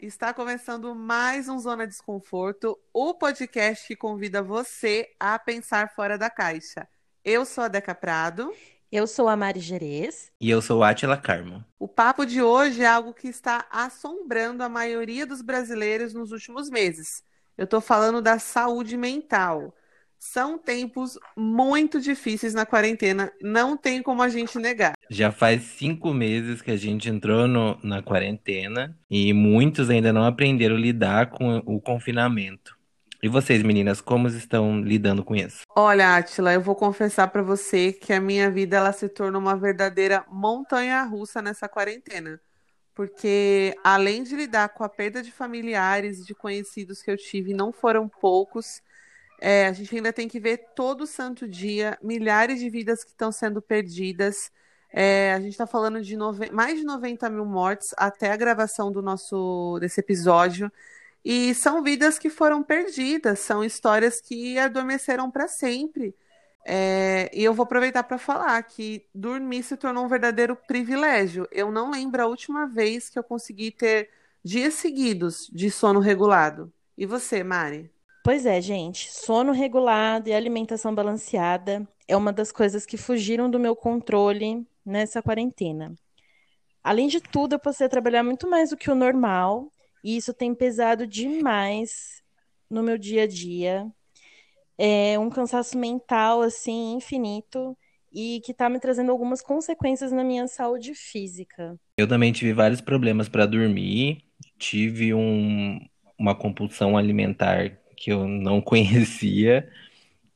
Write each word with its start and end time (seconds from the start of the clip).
Está 0.00 0.32
começando 0.32 0.94
mais 0.94 1.48
um 1.48 1.58
Zona 1.58 1.84
Desconforto, 1.84 2.78
o 2.92 3.14
podcast 3.14 3.84
que 3.84 3.96
convida 3.96 4.40
você 4.40 5.10
a 5.18 5.36
pensar 5.40 5.92
fora 5.92 6.16
da 6.16 6.30
caixa. 6.30 6.86
Eu 7.24 7.44
sou 7.44 7.64
a 7.64 7.68
Deca 7.68 7.96
Prado. 7.96 8.54
Eu 8.92 9.08
sou 9.08 9.28
a 9.28 9.36
Mari 9.36 9.58
Gerês. 9.58 10.30
E 10.40 10.48
eu 10.48 10.62
sou 10.62 10.84
a 10.84 10.90
Atila 10.90 11.16
Carmo. 11.16 11.64
O 11.80 11.88
papo 11.88 12.24
de 12.24 12.40
hoje 12.40 12.82
é 12.82 12.86
algo 12.86 13.12
que 13.12 13.26
está 13.26 13.66
assombrando 13.72 14.62
a 14.62 14.68
maioria 14.68 15.26
dos 15.26 15.42
brasileiros 15.42 16.14
nos 16.14 16.30
últimos 16.30 16.70
meses. 16.70 17.24
Eu 17.56 17.64
estou 17.64 17.80
falando 17.80 18.22
da 18.22 18.38
saúde 18.38 18.96
mental. 18.96 19.74
São 20.16 20.56
tempos 20.56 21.18
muito 21.36 22.00
difíceis 22.00 22.54
na 22.54 22.64
quarentena, 22.64 23.32
não 23.42 23.76
tem 23.76 24.00
como 24.00 24.22
a 24.22 24.28
gente 24.28 24.60
negar. 24.60 24.94
Já 25.10 25.32
faz 25.32 25.62
cinco 25.62 26.12
meses 26.12 26.60
que 26.60 26.70
a 26.70 26.76
gente 26.76 27.08
entrou 27.08 27.48
no, 27.48 27.78
na 27.82 28.02
quarentena 28.02 28.96
e 29.10 29.32
muitos 29.32 29.88
ainda 29.88 30.12
não 30.12 30.24
aprenderam 30.24 30.76
a 30.76 30.78
lidar 30.78 31.30
com 31.30 31.58
o 31.58 31.80
confinamento. 31.80 32.76
E 33.20 33.28
vocês, 33.28 33.64
meninas, 33.64 34.00
como 34.00 34.28
estão 34.28 34.80
lidando 34.80 35.24
com 35.24 35.34
isso? 35.34 35.62
Olha, 35.74 36.16
Atila, 36.16 36.52
eu 36.52 36.60
vou 36.60 36.76
confessar 36.76 37.26
para 37.28 37.42
você 37.42 37.92
que 37.92 38.12
a 38.12 38.20
minha 38.20 38.48
vida 38.48 38.76
ela 38.76 38.92
se 38.92 39.08
tornou 39.08 39.40
uma 39.40 39.56
verdadeira 39.56 40.24
montanha-russa 40.30 41.42
nessa 41.42 41.68
quarentena. 41.68 42.40
Porque 42.94 43.74
além 43.82 44.22
de 44.22 44.36
lidar 44.36 44.68
com 44.68 44.84
a 44.84 44.88
perda 44.88 45.20
de 45.20 45.32
familiares 45.32 46.20
e 46.20 46.26
de 46.26 46.34
conhecidos 46.34 47.02
que 47.02 47.10
eu 47.10 47.16
tive, 47.16 47.52
não 47.54 47.72
foram 47.72 48.08
poucos, 48.08 48.82
é, 49.40 49.66
a 49.66 49.72
gente 49.72 49.94
ainda 49.96 50.12
tem 50.12 50.28
que 50.28 50.38
ver 50.38 50.58
todo 50.76 51.06
santo 51.06 51.48
dia 51.48 51.98
milhares 52.02 52.60
de 52.60 52.70
vidas 52.70 53.02
que 53.02 53.10
estão 53.10 53.32
sendo 53.32 53.60
perdidas. 53.60 54.50
É, 54.90 55.34
a 55.34 55.40
gente 55.40 55.52
está 55.52 55.66
falando 55.66 56.00
de 56.00 56.16
nove... 56.16 56.50
mais 56.50 56.78
de 56.78 56.84
90 56.84 57.28
mil 57.30 57.44
mortes 57.44 57.94
até 57.96 58.32
a 58.32 58.36
gravação 58.36 58.90
do 58.90 59.02
nosso 59.02 59.78
desse 59.80 60.00
episódio. 60.00 60.70
E 61.24 61.54
são 61.54 61.82
vidas 61.82 62.18
que 62.18 62.30
foram 62.30 62.62
perdidas, 62.62 63.40
são 63.40 63.62
histórias 63.62 64.20
que 64.20 64.58
adormeceram 64.58 65.30
para 65.30 65.48
sempre. 65.48 66.14
É, 66.64 67.30
e 67.32 67.42
eu 67.42 67.54
vou 67.54 67.64
aproveitar 67.64 68.02
para 68.02 68.18
falar 68.18 68.62
que 68.62 69.06
dormir 69.14 69.62
se 69.62 69.76
tornou 69.76 70.04
um 70.04 70.08
verdadeiro 70.08 70.56
privilégio. 70.56 71.46
Eu 71.50 71.70
não 71.70 71.90
lembro 71.90 72.22
a 72.22 72.26
última 72.26 72.66
vez 72.66 73.08
que 73.08 73.18
eu 73.18 73.24
consegui 73.24 73.70
ter 73.70 74.10
dias 74.44 74.74
seguidos 74.74 75.48
de 75.52 75.70
sono 75.70 76.00
regulado. 76.00 76.72
E 76.96 77.06
você, 77.06 77.42
Mari? 77.42 77.90
Pois 78.24 78.44
é, 78.44 78.60
gente, 78.60 79.10
sono 79.12 79.52
regulado 79.52 80.28
e 80.28 80.34
alimentação 80.34 80.94
balanceada 80.94 81.88
é 82.08 82.16
uma 82.16 82.32
das 82.32 82.50
coisas 82.50 82.86
que 82.86 82.96
fugiram 82.96 83.50
do 83.50 83.60
meu 83.60 83.76
controle 83.76 84.66
nessa 84.84 85.22
quarentena. 85.22 85.94
Além 86.82 87.06
de 87.06 87.20
tudo, 87.20 87.54
eu 87.54 87.58
passei 87.58 87.86
a 87.86 87.90
trabalhar 87.90 88.22
muito 88.22 88.48
mais 88.48 88.70
do 88.70 88.76
que 88.76 88.90
o 88.90 88.94
normal, 88.94 89.70
e 90.02 90.16
isso 90.16 90.32
tem 90.32 90.54
pesado 90.54 91.06
demais 91.06 92.22
no 92.70 92.82
meu 92.82 92.96
dia 92.96 93.24
a 93.24 93.26
dia. 93.26 93.86
É 94.78 95.18
um 95.18 95.28
cansaço 95.28 95.76
mental, 95.76 96.40
assim, 96.40 96.94
infinito, 96.94 97.76
e 98.12 98.40
que 98.42 98.52
está 98.52 98.70
me 98.70 98.80
trazendo 98.80 99.12
algumas 99.12 99.42
consequências 99.42 100.10
na 100.10 100.24
minha 100.24 100.48
saúde 100.48 100.94
física. 100.94 101.78
Eu 101.98 102.08
também 102.08 102.32
tive 102.32 102.54
vários 102.54 102.80
problemas 102.80 103.28
para 103.28 103.44
dormir, 103.44 104.24
tive 104.58 105.12
um, 105.12 105.78
uma 106.18 106.34
compulsão 106.34 106.96
alimentar 106.96 107.78
que 107.96 108.10
eu 108.10 108.26
não 108.26 108.60
conhecia. 108.62 109.68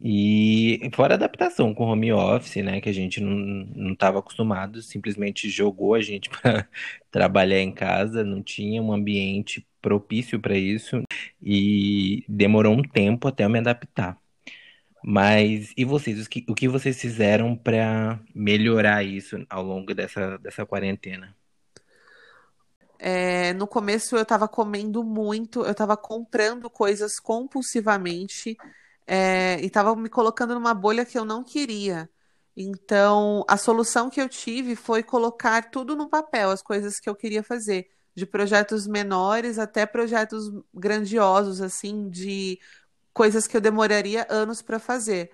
E 0.04 0.90
fora 0.94 1.14
adaptação 1.14 1.72
com 1.72 1.84
home 1.84 2.12
office, 2.12 2.56
né, 2.56 2.80
que 2.80 2.88
a 2.88 2.92
gente 2.92 3.20
não 3.20 3.92
estava 3.92 4.18
acostumado, 4.18 4.82
simplesmente 4.82 5.48
jogou 5.48 5.94
a 5.94 6.00
gente 6.00 6.28
para 6.42 6.68
trabalhar 7.08 7.60
em 7.60 7.70
casa, 7.70 8.24
não 8.24 8.42
tinha 8.42 8.82
um 8.82 8.92
ambiente 8.92 9.64
propício 9.80 10.40
para 10.40 10.56
isso 10.56 11.02
e 11.40 12.24
demorou 12.28 12.74
um 12.74 12.82
tempo 12.82 13.28
até 13.28 13.44
eu 13.44 13.50
me 13.50 13.60
adaptar. 13.60 14.18
Mas 15.04 15.72
e 15.76 15.84
vocês, 15.84 16.26
o 16.26 16.28
que, 16.28 16.44
o 16.48 16.54
que 16.54 16.68
vocês 16.68 17.00
fizeram 17.00 17.54
para 17.54 18.18
melhorar 18.34 19.04
isso 19.04 19.44
ao 19.48 19.62
longo 19.62 19.94
dessa, 19.94 20.36
dessa 20.38 20.66
quarentena? 20.66 21.32
É, 22.98 23.52
no 23.52 23.68
começo 23.68 24.16
eu 24.16 24.22
estava 24.22 24.48
comendo 24.48 25.04
muito, 25.04 25.64
eu 25.64 25.72
estava 25.72 25.96
comprando 25.96 26.68
coisas 26.68 27.20
compulsivamente 27.20 28.56
é, 29.06 29.60
e 29.60 29.66
estava 29.66 29.94
me 29.96 30.08
colocando 30.08 30.54
numa 30.54 30.74
bolha 30.74 31.04
que 31.04 31.18
eu 31.18 31.24
não 31.24 31.42
queria. 31.44 32.10
Então, 32.56 33.44
a 33.48 33.56
solução 33.56 34.10
que 34.10 34.20
eu 34.20 34.28
tive 34.28 34.76
foi 34.76 35.02
colocar 35.02 35.70
tudo 35.70 35.96
no 35.96 36.08
papel, 36.08 36.50
as 36.50 36.62
coisas 36.62 37.00
que 37.00 37.08
eu 37.08 37.14
queria 37.14 37.42
fazer, 37.42 37.88
de 38.14 38.26
projetos 38.26 38.86
menores 38.86 39.58
até 39.58 39.86
projetos 39.86 40.50
grandiosos, 40.74 41.60
assim, 41.62 42.08
de 42.10 42.60
coisas 43.12 43.46
que 43.46 43.56
eu 43.56 43.60
demoraria 43.60 44.26
anos 44.30 44.62
para 44.62 44.78
fazer. 44.78 45.30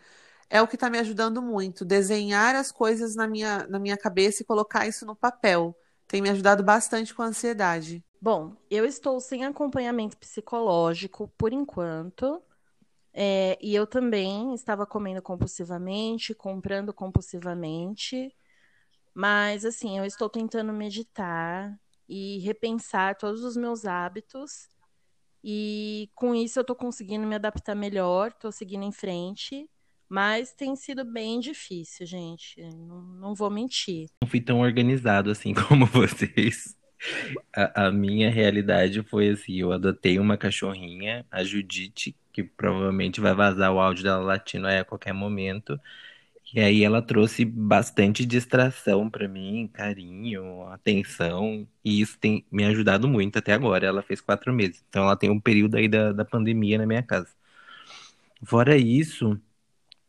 É 0.50 0.62
o 0.62 0.68
que 0.68 0.76
está 0.76 0.88
me 0.88 0.98
ajudando 0.98 1.42
muito, 1.42 1.84
desenhar 1.84 2.54
as 2.54 2.72
coisas 2.72 3.14
na 3.16 3.26
minha, 3.28 3.66
na 3.68 3.78
minha 3.78 3.96
cabeça 3.96 4.42
e 4.42 4.46
colocar 4.46 4.86
isso 4.86 5.04
no 5.04 5.16
papel 5.16 5.76
tem 6.08 6.22
me 6.22 6.30
ajudado 6.30 6.64
bastante 6.64 7.14
com 7.14 7.22
a 7.22 7.26
ansiedade. 7.26 8.02
Bom, 8.20 8.56
eu 8.70 8.84
estou 8.84 9.20
sem 9.20 9.44
acompanhamento 9.44 10.16
psicológico 10.16 11.30
por 11.36 11.52
enquanto. 11.52 12.42
É, 13.12 13.58
e 13.60 13.74
eu 13.74 13.86
também 13.86 14.54
estava 14.54 14.86
comendo 14.86 15.20
compulsivamente, 15.22 16.34
comprando 16.34 16.92
compulsivamente. 16.92 18.34
Mas, 19.14 19.64
assim, 19.64 19.98
eu 19.98 20.04
estou 20.04 20.28
tentando 20.28 20.72
meditar 20.72 21.78
e 22.08 22.38
repensar 22.38 23.16
todos 23.16 23.42
os 23.42 23.56
meus 23.56 23.84
hábitos. 23.84 24.68
E 25.42 26.10
com 26.14 26.34
isso 26.34 26.58
eu 26.58 26.62
estou 26.62 26.76
conseguindo 26.76 27.26
me 27.26 27.34
adaptar 27.34 27.74
melhor, 27.74 28.28
estou 28.28 28.52
seguindo 28.52 28.84
em 28.84 28.92
frente. 28.92 29.68
Mas 30.08 30.54
tem 30.54 30.74
sido 30.74 31.04
bem 31.04 31.38
difícil, 31.38 32.06
gente. 32.06 32.62
Não, 32.62 33.02
não 33.02 33.34
vou 33.34 33.50
mentir. 33.50 34.08
Não 34.22 34.28
fui 34.28 34.40
tão 34.40 34.60
organizado 34.60 35.30
assim 35.30 35.52
como 35.68 35.84
vocês. 35.84 36.76
A, 37.54 37.86
a, 37.86 37.92
minha 37.92 38.30
realidade 38.30 39.02
foi 39.02 39.28
assim: 39.28 39.56
eu 39.56 39.70
adotei 39.70 40.18
uma 40.18 40.36
cachorrinha, 40.36 41.26
a 41.30 41.44
Judite, 41.44 42.16
que 42.38 42.44
provavelmente 42.44 43.20
vai 43.20 43.34
vazar 43.34 43.72
o 43.72 43.80
áudio 43.80 44.04
dela 44.04 44.22
latino 44.22 44.68
a 44.68 44.84
qualquer 44.84 45.12
momento. 45.12 45.80
E 46.54 46.60
aí 46.60 46.84
ela 46.84 47.02
trouxe 47.02 47.44
bastante 47.44 48.24
distração 48.24 49.10
para 49.10 49.28
mim, 49.28 49.68
carinho, 49.72 50.62
atenção, 50.68 51.66
e 51.84 52.00
isso 52.00 52.16
tem 52.18 52.44
me 52.50 52.64
ajudado 52.64 53.08
muito 53.08 53.38
até 53.38 53.52
agora. 53.52 53.86
Ela 53.86 54.02
fez 54.02 54.20
quatro 54.20 54.52
meses, 54.52 54.84
então 54.88 55.04
ela 55.04 55.16
tem 55.16 55.30
um 55.30 55.40
período 55.40 55.76
aí 55.76 55.88
da, 55.88 56.12
da 56.12 56.24
pandemia 56.24 56.78
na 56.78 56.86
minha 56.86 57.02
casa. 57.02 57.28
Fora 58.44 58.76
isso, 58.76 59.40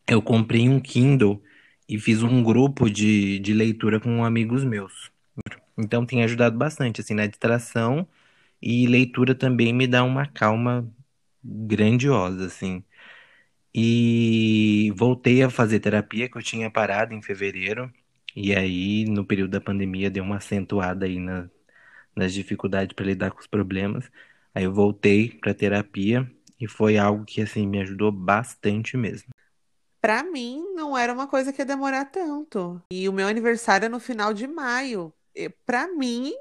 eu 0.08 0.22
comprei 0.22 0.68
um 0.68 0.80
Kindle 0.80 1.42
e 1.88 1.98
fiz 1.98 2.22
um 2.22 2.42
grupo 2.42 2.90
de, 2.90 3.40
de 3.40 3.52
leitura 3.54 4.00
com 4.00 4.24
amigos 4.24 4.64
meus. 4.64 5.10
Então 5.78 6.06
tem 6.06 6.22
ajudado 6.24 6.56
bastante, 6.58 7.00
assim, 7.00 7.14
na 7.14 7.26
distração 7.26 8.06
e 8.62 8.86
leitura 8.86 9.34
também 9.34 9.72
me 9.72 9.86
dá 9.86 10.04
uma 10.04 10.26
calma 10.26 10.88
grandiosa, 11.42 12.46
assim. 12.46 12.84
E 13.74 14.92
voltei 14.96 15.42
a 15.42 15.50
fazer 15.50 15.80
terapia, 15.80 16.28
que 16.28 16.36
eu 16.36 16.42
tinha 16.42 16.70
parado 16.70 17.14
em 17.14 17.22
fevereiro, 17.22 17.92
e 18.34 18.54
aí 18.54 19.04
no 19.06 19.24
período 19.24 19.52
da 19.52 19.60
pandemia 19.60 20.10
deu 20.10 20.24
uma 20.24 20.36
acentuada 20.36 21.06
aí 21.06 21.18
na, 21.18 21.48
nas 22.14 22.32
dificuldades 22.32 22.94
para 22.94 23.06
lidar 23.06 23.30
com 23.30 23.40
os 23.40 23.46
problemas. 23.46 24.10
Aí 24.54 24.64
eu 24.64 24.72
voltei 24.72 25.30
para 25.30 25.54
terapia 25.54 26.30
e 26.60 26.66
foi 26.66 26.98
algo 26.98 27.24
que 27.24 27.40
assim 27.40 27.66
me 27.66 27.80
ajudou 27.80 28.10
bastante 28.10 28.96
mesmo. 28.96 29.30
Para 30.00 30.22
mim, 30.24 30.64
não 30.74 30.96
era 30.96 31.12
uma 31.12 31.26
coisa 31.26 31.52
que 31.52 31.60
ia 31.60 31.66
demorar 31.66 32.06
tanto. 32.06 32.82
E 32.90 33.08
o 33.08 33.12
meu 33.12 33.28
aniversário 33.28 33.86
é 33.86 33.88
no 33.88 34.00
final 34.00 34.32
de 34.32 34.46
maio. 34.46 35.12
Para 35.66 35.88
mim, 35.94 36.32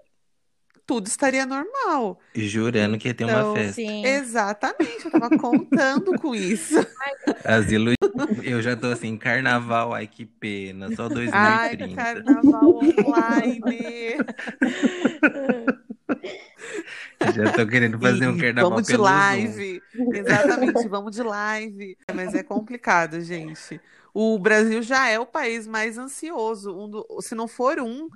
tudo 0.90 1.06
estaria 1.06 1.46
normal. 1.46 2.20
Jurando 2.34 2.98
que 2.98 3.10
ia 3.10 3.14
ter 3.14 3.26
então, 3.26 3.52
uma 3.52 3.56
festa. 3.56 3.74
Sim. 3.74 4.04
Exatamente, 4.04 5.06
eu 5.06 5.12
tava 5.12 5.30
contando 5.38 6.20
com 6.20 6.34
isso. 6.34 6.80
Asilo, 7.46 7.92
eu 8.44 8.60
já 8.60 8.76
tô 8.76 8.88
assim, 8.88 9.16
carnaval, 9.16 9.94
ai 9.94 10.08
que 10.08 10.26
pena, 10.26 10.88
só 10.96 11.08
2030. 11.08 11.38
Ai, 11.38 11.94
carnaval 11.94 12.80
online. 13.06 14.18
Já 17.36 17.52
tô 17.52 17.68
querendo 17.68 18.00
fazer 18.00 18.28
um 18.28 18.38
carnaval 18.38 18.72
Vamos 18.72 18.88
de 18.88 18.96
live. 18.98 19.82
Zoom. 19.96 20.14
Exatamente, 20.16 20.88
vamos 20.88 21.16
de 21.16 21.22
live. 21.22 21.98
Mas 22.16 22.34
é 22.34 22.42
complicado, 22.42 23.20
gente. 23.22 23.80
O 24.14 24.40
Brasil 24.40 24.82
já 24.82 25.10
é 25.10 25.20
o 25.20 25.26
país 25.26 25.68
mais 25.68 25.98
ansioso. 25.98 26.74
Um 26.74 26.90
do, 26.90 27.06
se 27.22 27.36
não 27.36 27.48
for 27.48 27.80
um, 27.80 28.08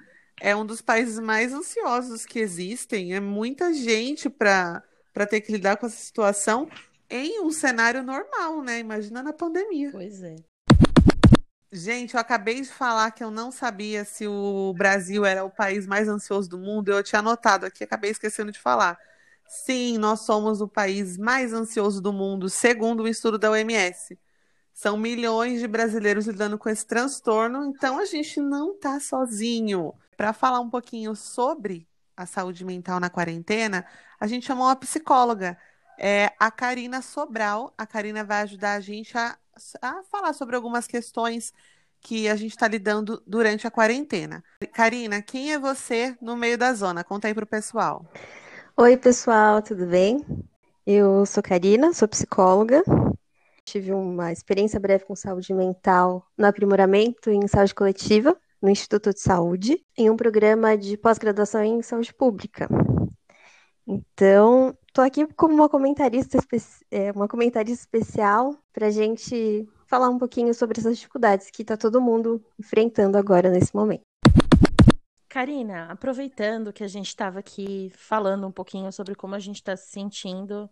é 0.44 0.54
um 0.54 0.66
dos 0.66 0.82
países 0.82 1.20
mais 1.20 1.54
ansiosos 1.54 2.26
que 2.26 2.38
existem. 2.38 3.16
É 3.16 3.20
muita 3.22 3.74
gente 3.74 4.30
para 4.30 4.84
ter 5.30 5.40
que 5.40 5.54
lidar 5.54 5.78
com 5.78 5.86
essa 5.86 5.96
situação 5.96 6.68
em 7.10 7.40
um 7.40 7.50
cenário 7.50 8.04
normal, 8.04 8.62
né? 8.62 8.80
Imagina 8.80 9.24
na 9.24 9.32
pandemia. 9.32 9.90
Pois 9.94 10.22
é. 10.22 10.36
Gente, 11.72 12.16
eu 12.16 12.20
acabei 12.20 12.60
de 12.60 12.68
falar 12.68 13.12
que 13.12 13.24
eu 13.24 13.32
não 13.32 13.54
sabia 13.54 14.04
se 14.04 14.28
o 14.28 14.74
Brasil 14.78 15.24
era 15.24 15.46
o 15.46 15.50
país 15.50 15.88
mais 15.88 16.10
ansioso 16.10 16.50
do 16.50 16.58
mundo. 16.58 16.92
Eu 16.92 17.02
tinha 17.02 17.20
anotado 17.20 17.66
aqui, 17.66 17.86
acabei 17.86 18.12
esquecendo 18.12 18.52
de 18.52 18.60
falar. 18.60 19.00
Sim, 19.48 19.98
nós 19.98 20.26
somos 20.26 20.60
o 20.60 20.68
país 20.68 21.18
mais 21.18 21.54
ansioso 21.54 22.02
do 22.02 22.12
mundo, 22.12 22.50
segundo 22.50 23.04
um 23.04 23.08
estudo 23.08 23.38
da 23.38 23.50
OMS. 23.50 24.20
São 24.74 24.98
milhões 24.98 25.62
de 25.62 25.70
brasileiros 25.70 26.28
lidando 26.28 26.58
com 26.58 26.68
esse 26.68 26.86
transtorno, 26.86 27.64
então 27.64 27.98
a 27.98 28.04
gente 28.04 28.42
não 28.42 28.74
está 28.74 29.00
sozinho. 29.00 29.94
Para 30.18 30.34
falar 30.34 30.60
um 30.60 30.70
pouquinho 30.70 31.16
sobre 31.16 31.88
a 32.16 32.26
saúde 32.26 32.64
mental 32.64 33.00
na 33.00 33.10
quarentena, 33.10 33.86
a 34.20 34.28
gente 34.28 34.46
chamou 34.46 34.68
uma 34.68 34.76
psicóloga, 34.76 35.58
é 35.98 36.32
a 36.40 36.52
Karina 36.52 37.02
Sobral. 37.02 37.74
A 37.78 37.86
Karina 37.86 38.24
vai 38.24 38.42
ajudar 38.44 38.74
a 38.74 38.80
gente 38.80 39.18
a, 39.18 39.38
a 39.82 40.04
falar 40.04 40.34
sobre 40.34 40.56
algumas 40.56 40.88
questões 40.88 41.54
que 42.02 42.28
a 42.28 42.36
gente 42.36 42.52
está 42.52 42.68
lidando 42.68 43.24
durante 43.26 43.66
a 43.66 43.72
quarentena. 43.72 44.44
Karina, 44.74 45.22
quem 45.22 45.54
é 45.54 45.60
você 45.60 46.16
no 46.22 46.36
meio 46.36 46.58
da 46.58 46.74
zona? 46.74 47.04
Conta 47.04 47.28
aí 47.28 47.34
para 47.34 47.46
o 47.46 47.48
pessoal. 47.48 48.06
Oi, 48.76 48.98
pessoal, 48.98 49.62
tudo 49.62 49.86
bem? 49.86 50.26
Eu 50.86 51.26
sou 51.26 51.42
Karina, 51.42 51.94
sou 51.94 52.08
psicóloga. 52.08 52.84
Tive 53.64 53.94
uma 53.94 54.32
experiência 54.32 54.80
breve 54.80 55.06
com 55.06 55.16
saúde 55.16 55.54
mental 55.54 56.28
no 56.38 56.46
aprimoramento 56.46 57.30
em 57.30 57.48
saúde 57.48 57.74
coletiva 57.74 58.36
no 58.64 58.70
Instituto 58.70 59.14
de 59.14 59.20
Saúde, 59.20 59.86
em 59.98 60.10
um 60.10 60.16
programa 60.16 60.78
de 60.78 60.96
pós-graduação 60.96 61.62
em 61.62 61.82
saúde 61.82 62.14
pública. 62.14 62.70
Então, 63.86 64.74
estou 64.88 65.04
aqui 65.04 65.28
como 65.36 65.54
uma 65.54 65.68
comentarista, 65.68 66.38
é, 66.90 67.12
uma 67.12 67.28
comentarista 67.28 67.84
especial 67.84 68.58
para 68.72 68.88
a 68.88 68.90
gente 68.90 69.68
falar 69.86 70.08
um 70.08 70.18
pouquinho 70.18 70.54
sobre 70.54 70.80
essas 70.80 70.98
dificuldades 70.98 71.52
que 71.52 71.62
está 71.62 71.76
todo 71.76 72.00
mundo 72.00 72.42
enfrentando 72.58 73.18
agora 73.18 73.50
nesse 73.50 73.76
momento. 73.76 74.04
Karina, 75.28 75.92
aproveitando 75.92 76.72
que 76.72 76.86
a 76.86 76.88
gente 76.88 77.08
estava 77.08 77.40
aqui 77.40 77.92
falando 77.98 78.48
um 78.48 78.52
pouquinho 78.52 78.94
sobre 78.94 79.14
como 79.14 79.36
a 79.36 79.40
gente 79.40 79.58
está 79.58 79.76
se 79.76 79.92
sentindo 79.92 80.70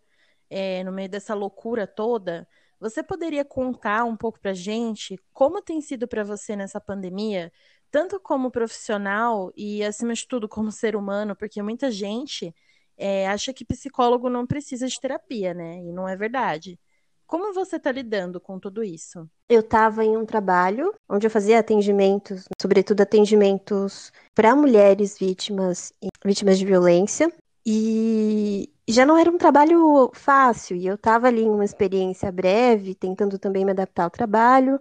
é, 0.49 0.81
no 0.85 0.93
meio 0.93 1.09
dessa 1.09 1.33
loucura 1.33 1.85
toda, 1.85 2.47
você 2.79 3.03
poderia 3.03 3.43
contar 3.43 4.05
um 4.05 4.15
pouco 4.15 4.39
para 4.39 4.51
a 4.51 4.55
gente 4.55 5.19
como 5.33 5.61
tem 5.61 5.81
sido 5.81 6.07
para 6.07 6.23
você 6.23 6.55
nessa 6.55 6.79
pandemia 6.79 7.51
tanto 7.91 8.19
como 8.19 8.49
profissional 8.49 9.51
e, 9.55 9.83
acima 9.83 10.13
de 10.13 10.25
tudo, 10.25 10.47
como 10.47 10.71
ser 10.71 10.95
humano, 10.95 11.35
porque 11.35 11.61
muita 11.61 11.91
gente 11.91 12.55
é, 12.97 13.27
acha 13.27 13.53
que 13.53 13.65
psicólogo 13.65 14.29
não 14.29 14.47
precisa 14.47 14.87
de 14.87 14.99
terapia, 14.99 15.53
né? 15.53 15.77
E 15.79 15.91
não 15.91 16.07
é 16.07 16.15
verdade. 16.15 16.79
Como 17.27 17.53
você 17.53 17.77
está 17.77 17.91
lidando 17.91 18.41
com 18.41 18.59
tudo 18.59 18.83
isso? 18.83 19.29
Eu 19.47 19.61
estava 19.61 20.03
em 20.03 20.17
um 20.17 20.25
trabalho 20.25 20.93
onde 21.09 21.25
eu 21.25 21.31
fazia 21.31 21.59
atendimentos, 21.59 22.45
sobretudo 22.61 23.01
atendimentos 23.01 24.11
para 24.33 24.55
mulheres 24.55 25.17
vítimas 25.17 25.93
vítimas 26.25 26.57
de 26.57 26.65
violência. 26.65 27.31
E 27.65 28.69
já 28.87 29.05
não 29.05 29.17
era 29.17 29.29
um 29.29 29.37
trabalho 29.37 30.11
fácil, 30.13 30.75
e 30.75 30.85
eu 30.85 30.95
estava 30.95 31.27
ali 31.27 31.43
em 31.43 31.49
uma 31.49 31.63
experiência 31.63 32.31
breve, 32.31 32.95
tentando 32.95 33.37
também 33.37 33.63
me 33.63 33.71
adaptar 33.71 34.05
ao 34.05 34.09
trabalho. 34.09 34.79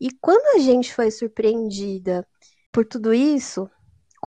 E 0.00 0.10
quando 0.20 0.56
a 0.56 0.60
gente 0.60 0.94
foi 0.94 1.10
surpreendida 1.10 2.26
por 2.78 2.84
tudo 2.84 3.12
isso, 3.12 3.68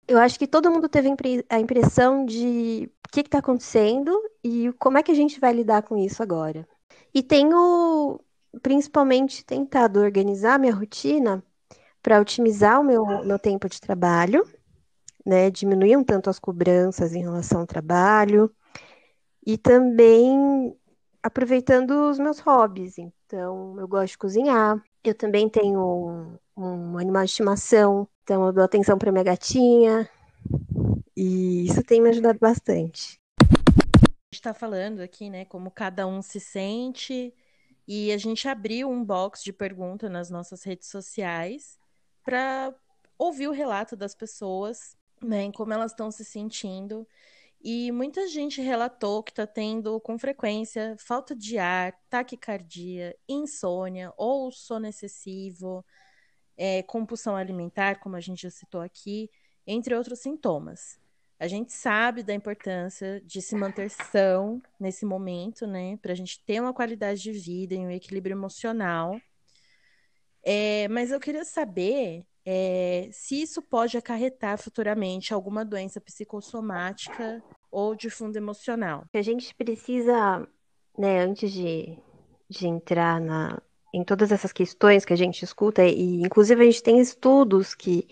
eu 0.09 0.19
acho 0.19 0.37
que 0.37 0.45
todo 0.45 0.73
mundo 0.73 0.89
teve 0.89 1.09
a 1.49 1.61
impressão 1.61 2.27
de 2.27 2.91
o 3.07 3.09
que 3.13 3.21
está 3.21 3.39
acontecendo 3.39 4.11
e 4.43 4.73
como 4.73 4.99
é 4.99 5.05
que 5.05 5.13
a 5.13 5.15
gente 5.15 5.39
vai 5.39 5.53
lidar 5.53 5.83
com 5.83 5.97
isso 5.97 6.21
agora. 6.21 6.67
E 7.15 7.23
tenho 7.23 8.19
principalmente 8.61 9.45
tentado 9.45 10.01
organizar 10.01 10.59
minha 10.59 10.75
rotina 10.75 11.45
para 12.03 12.21
otimizar 12.21 12.81
o 12.81 12.85
meu, 12.85 13.07
meu 13.25 13.39
tempo 13.39 13.69
de 13.69 13.81
trabalho, 13.81 14.45
né, 15.25 15.49
diminuir 15.49 15.97
um 15.97 16.03
tanto 16.03 16.29
as 16.29 16.41
cobranças 16.41 17.15
em 17.15 17.23
relação 17.23 17.61
ao 17.61 17.69
trabalho 17.69 18.53
e 19.47 19.57
também 19.57 20.77
aproveitando 21.23 22.11
os 22.11 22.19
meus 22.19 22.41
hobbies. 22.41 22.99
Então, 22.99 23.79
eu 23.79 23.87
gosto 23.87 24.15
de 24.15 24.19
cozinhar, 24.19 24.83
eu 25.09 25.15
também 25.15 25.49
tenho 25.49 26.39
um, 26.57 26.63
um 26.63 26.99
animal 26.99 27.25
de 27.25 27.31
estimação, 27.31 28.07
então 28.23 28.47
eu 28.47 28.53
dou 28.53 28.65
atenção 28.65 28.99
para 28.99 29.11
minha 29.11 29.25
gatinha. 29.25 30.09
E 31.17 31.67
isso 31.67 31.83
tem 31.83 32.01
me 32.01 32.09
ajudado 32.11 32.39
bastante. 32.39 33.19
A 33.41 34.33
gente 34.33 34.35
está 34.35 34.55
falando 34.55 35.01
aqui, 35.01 35.29
né, 35.29 35.45
como 35.45 35.71
cada 35.71 36.07
um 36.07 36.23
se 36.23 36.39
sente. 36.39 37.35
E 37.87 38.13
a 38.13 38.19
gente 38.19 38.47
abriu 38.49 38.89
um 38.89 39.05
box 39.05 39.43
de 39.43 39.53
pergunta 39.53 40.09
nas 40.09 40.31
nossas 40.31 40.63
redes 40.63 40.89
sociais 40.89 41.79
para 42.25 42.73
ouvir 43.19 43.49
o 43.49 43.53
relato 43.53 43.97
das 43.97 44.15
pessoas, 44.15 44.97
né, 45.21 45.43
em 45.43 45.53
como 45.53 45.73
elas 45.73 45.91
estão 45.91 46.11
se 46.11 46.25
sentindo. 46.25 47.07
E 47.63 47.93
muita 47.93 48.27
gente 48.27 48.63
relatou 48.63 49.23
que 49.23 49.31
está 49.31 49.47
tendo 49.47 50.01
com 50.01 50.19
frequência 50.19 50.97
falta 50.99 51.37
de 51.37 51.59
ar, 51.59 51.93
taquicardia, 52.09 53.15
insônia 53.29 54.13
ou 54.17 54.51
sono 54.51 54.87
excessivo, 54.87 55.85
é, 56.57 56.83
compulsão 56.83 57.37
alimentar, 57.37 58.01
como 58.01 58.17
a 58.17 58.21
gente 58.21 58.43
já 58.43 58.51
citou 58.51 58.81
aqui, 58.81 59.31
entre 59.67 59.95
outros 59.95 60.21
sintomas. 60.21 60.99
A 61.39 61.47
gente 61.49 61.73
sabe 61.73 62.23
da 62.23 62.35
importância 62.35 63.21
de 63.23 63.43
se 63.43 63.55
manter 63.55 63.91
são 63.91 64.61
nesse 64.79 65.05
momento, 65.05 65.67
né, 65.67 65.99
para 65.99 66.13
a 66.13 66.15
gente 66.15 66.43
ter 66.45 66.61
uma 66.61 66.73
qualidade 66.73 67.23
de 67.23 67.33
vida 67.33 67.75
e 67.75 67.79
um 67.79 67.91
equilíbrio 67.91 68.35
emocional. 68.35 69.21
É, 70.43 70.89
mas 70.89 71.11
eu 71.11 71.21
queria 71.21 71.45
saber 71.45 72.27
é, 72.45 73.09
se 73.13 73.43
isso 73.43 73.61
pode 73.63 73.97
acarretar 73.97 74.59
futuramente 74.59 75.35
alguma 75.35 75.65
doença 75.65 76.01
psicossomática 76.01 77.43
ou 77.71 77.95
de 77.95 78.09
fundo 78.11 78.37
emocional. 78.37 79.05
A 79.13 79.23
gente 79.23 79.55
precisa, 79.55 80.47
né, 80.99 81.21
antes 81.21 81.53
de, 81.53 81.99
de 82.49 82.67
entrar 82.67 83.21
na, 83.21 83.61
em 83.93 84.03
todas 84.03 84.33
essas 84.33 84.53
questões 84.53 85.05
que 85.05 85.13
a 85.13 85.17
gente 85.17 85.45
escuta, 85.45 85.85
e 85.85 86.23
inclusive 86.23 86.63
a 86.63 86.65
gente 86.65 86.83
tem 86.83 86.99
estudos 87.01 87.75
que, 87.75 88.09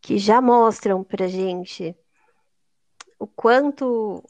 que 0.00 0.18
já 0.18 0.40
mostram 0.40 1.02
para 1.02 1.26
gente 1.26 1.96
o 3.18 3.26
quanto 3.26 4.22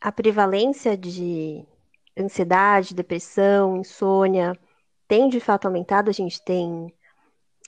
a 0.00 0.12
prevalência 0.12 0.96
de 0.96 1.64
ansiedade, 2.18 2.94
depressão, 2.94 3.76
insônia 3.76 4.58
tem 5.08 5.28
de 5.28 5.40
fato 5.40 5.66
aumentado. 5.66 6.10
A 6.10 6.12
gente 6.12 6.42
tem 6.42 6.92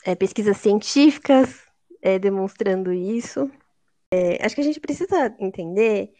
é, 0.04 0.14
pesquisas 0.14 0.56
científicas 0.58 1.62
é, 2.00 2.18
demonstrando 2.18 2.92
isso. 2.92 3.50
É, 4.10 4.44
acho 4.44 4.54
que 4.54 4.60
a 4.60 4.64
gente 4.64 4.80
precisa 4.80 5.34
entender 5.38 6.12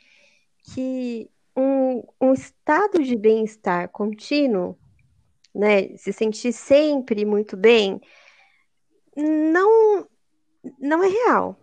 que 0.75 1.30
um, 1.56 2.02
um 2.20 2.32
estado 2.32 3.02
de 3.02 3.16
bem-estar 3.16 3.88
contínuo, 3.88 4.78
né, 5.54 5.97
se 5.97 6.12
sentir 6.12 6.52
sempre 6.52 7.25
muito 7.25 7.56
bem, 7.56 8.00
não, 9.16 10.06
não 10.78 11.02
é 11.02 11.08
real. 11.08 11.58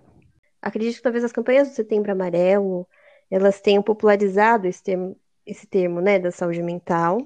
Acredito 0.61 0.95
que 0.97 1.03
talvez 1.03 1.23
as 1.23 1.31
campanhas 1.31 1.69
do 1.69 1.75
Setembro 1.75 2.11
Amarelo 2.11 2.87
elas 3.29 3.59
tenham 3.61 3.81
popularizado 3.81 4.67
esse 4.67 4.83
termo, 4.83 5.17
esse 5.45 5.65
termo 5.67 5.99
né, 5.99 6.19
da 6.19 6.31
saúde 6.31 6.61
mental, 6.61 7.19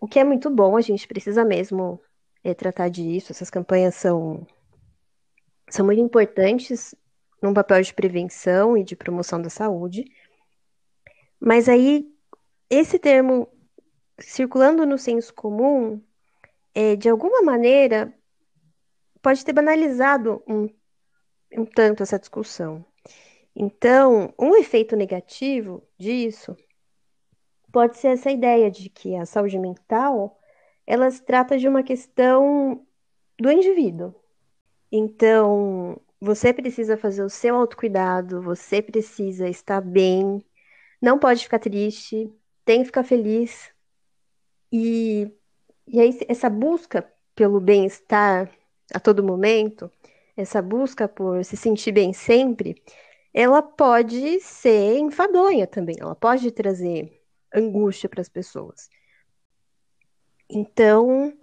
o 0.00 0.06
que 0.06 0.18
é 0.18 0.24
muito 0.24 0.50
bom, 0.50 0.76
a 0.76 0.80
gente 0.80 1.08
precisa 1.08 1.44
mesmo 1.44 2.00
é, 2.44 2.54
tratar 2.54 2.90
disso. 2.90 3.32
Essas 3.32 3.48
campanhas 3.50 3.94
são, 3.94 4.46
são 5.70 5.86
muito 5.86 6.00
importantes 6.00 6.94
num 7.42 7.54
papel 7.54 7.80
de 7.80 7.94
prevenção 7.94 8.76
e 8.76 8.84
de 8.84 8.94
promoção 8.94 9.40
da 9.40 9.50
saúde. 9.50 10.04
Mas 11.40 11.68
aí, 11.68 12.06
esse 12.70 12.98
termo 12.98 13.48
circulando 14.20 14.86
no 14.86 14.98
senso 14.98 15.34
comum, 15.34 16.00
é, 16.74 16.94
de 16.94 17.08
alguma 17.08 17.42
maneira, 17.42 18.14
pode 19.20 19.44
ter 19.44 19.52
banalizado 19.52 20.42
um, 20.46 20.68
um 21.52 21.64
tanto 21.64 22.02
essa 22.02 22.18
discussão. 22.18 22.84
Então, 23.56 24.32
um 24.38 24.56
efeito 24.56 24.96
negativo 24.96 25.86
disso 25.98 26.56
pode 27.72 27.98
ser 27.98 28.08
essa 28.08 28.30
ideia 28.30 28.70
de 28.70 28.88
que 28.88 29.16
a 29.16 29.26
saúde 29.26 29.58
mental 29.58 30.38
ela 30.86 31.10
se 31.10 31.22
trata 31.22 31.58
de 31.58 31.68
uma 31.68 31.82
questão 31.82 32.86
do 33.38 33.50
indivíduo. 33.50 34.14
Então, 34.90 36.00
você 36.20 36.52
precisa 36.52 36.96
fazer 36.96 37.22
o 37.24 37.30
seu 37.30 37.56
autocuidado, 37.56 38.42
você 38.42 38.80
precisa 38.82 39.48
estar 39.48 39.80
bem, 39.80 40.44
não 41.00 41.18
pode 41.18 41.42
ficar 41.44 41.58
triste, 41.58 42.32
tem 42.64 42.80
que 42.80 42.86
ficar 42.86 43.04
feliz. 43.04 43.70
E, 44.72 45.30
e 45.86 46.00
aí, 46.00 46.18
essa 46.28 46.48
busca 46.50 47.10
pelo 47.34 47.60
bem-estar 47.60 48.50
a 48.92 49.00
todo 49.00 49.22
momento, 49.22 49.90
essa 50.36 50.62
busca 50.62 51.08
por 51.08 51.44
se 51.44 51.56
sentir 51.56 51.92
bem 51.92 52.12
sempre, 52.12 52.82
ela 53.32 53.62
pode 53.62 54.40
ser 54.40 54.98
enfadonha 54.98 55.66
também, 55.66 55.96
ela 56.00 56.14
pode 56.14 56.50
trazer 56.52 57.20
angústia 57.54 58.08
para 58.08 58.20
as 58.20 58.28
pessoas. 58.28 58.88
Então, 60.54 61.36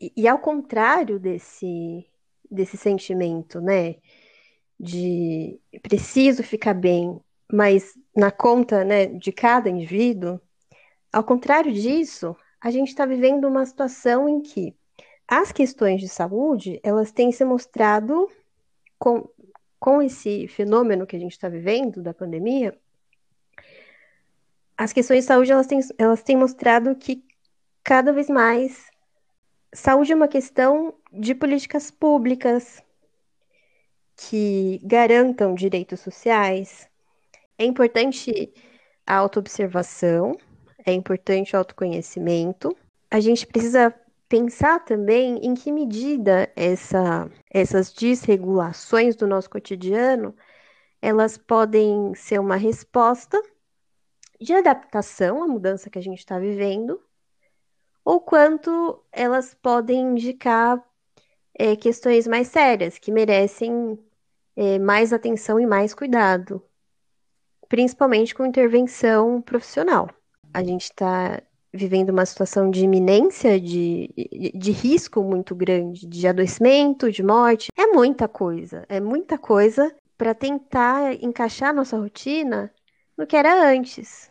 e, 0.00 0.12
e 0.16 0.28
ao 0.28 0.38
contrário 0.38 1.18
desse, 1.18 2.06
desse 2.48 2.76
sentimento, 2.76 3.60
né, 3.60 3.96
de 4.78 5.60
preciso 5.82 6.44
ficar 6.44 6.72
bem, 6.72 7.20
mais 7.52 7.98
na 8.16 8.30
conta 8.30 8.84
né, 8.84 9.06
de 9.06 9.32
cada 9.32 9.68
indivíduo, 9.68 10.40
ao 11.12 11.24
contrário 11.24 11.72
disso, 11.72 12.36
a 12.60 12.70
gente 12.70 12.88
está 12.88 13.04
vivendo 13.04 13.46
uma 13.46 13.66
situação 13.66 14.28
em 14.28 14.40
que 14.40 14.74
as 15.26 15.50
questões 15.50 16.00
de 16.00 16.08
saúde 16.08 16.78
elas 16.82 17.10
têm 17.10 17.32
se 17.32 17.44
mostrado 17.44 18.28
com, 18.98 19.28
com 19.80 20.00
esse 20.00 20.46
fenômeno 20.46 21.06
que 21.06 21.16
a 21.16 21.18
gente 21.18 21.32
está 21.32 21.48
vivendo 21.48 22.02
da 22.02 22.14
pandemia, 22.14 22.78
as 24.76 24.92
questões 24.92 25.20
de 25.20 25.26
saúde 25.26 25.52
elas 25.52 25.66
têm, 25.66 25.80
elas 25.98 26.22
têm 26.22 26.36
mostrado 26.36 26.94
que 26.94 27.24
cada 27.84 28.12
vez 28.12 28.28
mais 28.28 28.90
saúde 29.72 30.12
é 30.12 30.16
uma 30.16 30.26
questão 30.26 30.94
de 31.12 31.34
políticas 31.34 31.90
públicas 31.90 32.82
que 34.16 34.80
garantam 34.82 35.54
direitos 35.54 36.00
sociais. 36.00 36.88
É 37.58 37.64
importante 37.64 38.52
a 39.06 39.16
autoobservação, 39.16 40.36
é 40.86 40.92
importante 40.92 41.54
o 41.54 41.58
autoconhecimento. 41.58 42.74
A 43.10 43.20
gente 43.20 43.46
precisa 43.46 43.94
pensar 44.28 44.84
também 44.84 45.38
em 45.44 45.54
que 45.54 45.70
medida 45.70 46.50
essa, 46.56 47.30
essas 47.50 47.92
desregulações 47.92 49.14
do 49.14 49.26
nosso 49.26 49.50
cotidiano 49.50 50.34
elas 51.02 51.36
podem 51.36 52.14
ser 52.14 52.40
uma 52.40 52.56
resposta 52.56 53.38
de 54.40 54.54
adaptação 54.54 55.42
à 55.42 55.46
mudança 55.46 55.90
que 55.90 55.98
a 55.98 56.02
gente 56.02 56.20
está 56.20 56.38
vivendo, 56.38 56.98
ou 58.04 58.20
quanto 58.20 59.02
elas 59.10 59.54
podem 59.54 60.12
indicar 60.12 60.82
é, 61.58 61.74
questões 61.76 62.26
mais 62.26 62.48
sérias, 62.48 62.98
que 62.98 63.10
merecem 63.10 63.98
é, 64.56 64.78
mais 64.78 65.12
atenção 65.12 65.58
e 65.58 65.66
mais 65.66 65.94
cuidado, 65.94 66.62
principalmente 67.68 68.34
com 68.34 68.44
intervenção 68.44 69.40
profissional. 69.40 70.08
A 70.52 70.62
gente 70.62 70.84
está 70.84 71.42
vivendo 71.72 72.10
uma 72.10 72.24
situação 72.24 72.70
de 72.70 72.84
iminência, 72.84 73.60
de, 73.60 74.08
de, 74.16 74.52
de 74.54 74.70
risco 74.70 75.22
muito 75.22 75.54
grande, 75.54 76.06
de 76.06 76.26
adoecimento, 76.26 77.10
de 77.10 77.22
morte. 77.22 77.72
É 77.76 77.86
muita 77.88 78.28
coisa, 78.28 78.84
é 78.88 79.00
muita 79.00 79.36
coisa 79.36 79.92
para 80.16 80.34
tentar 80.34 81.14
encaixar 81.20 81.74
nossa 81.74 81.98
rotina 81.98 82.72
no 83.18 83.26
que 83.26 83.36
era 83.36 83.68
antes. 83.68 84.30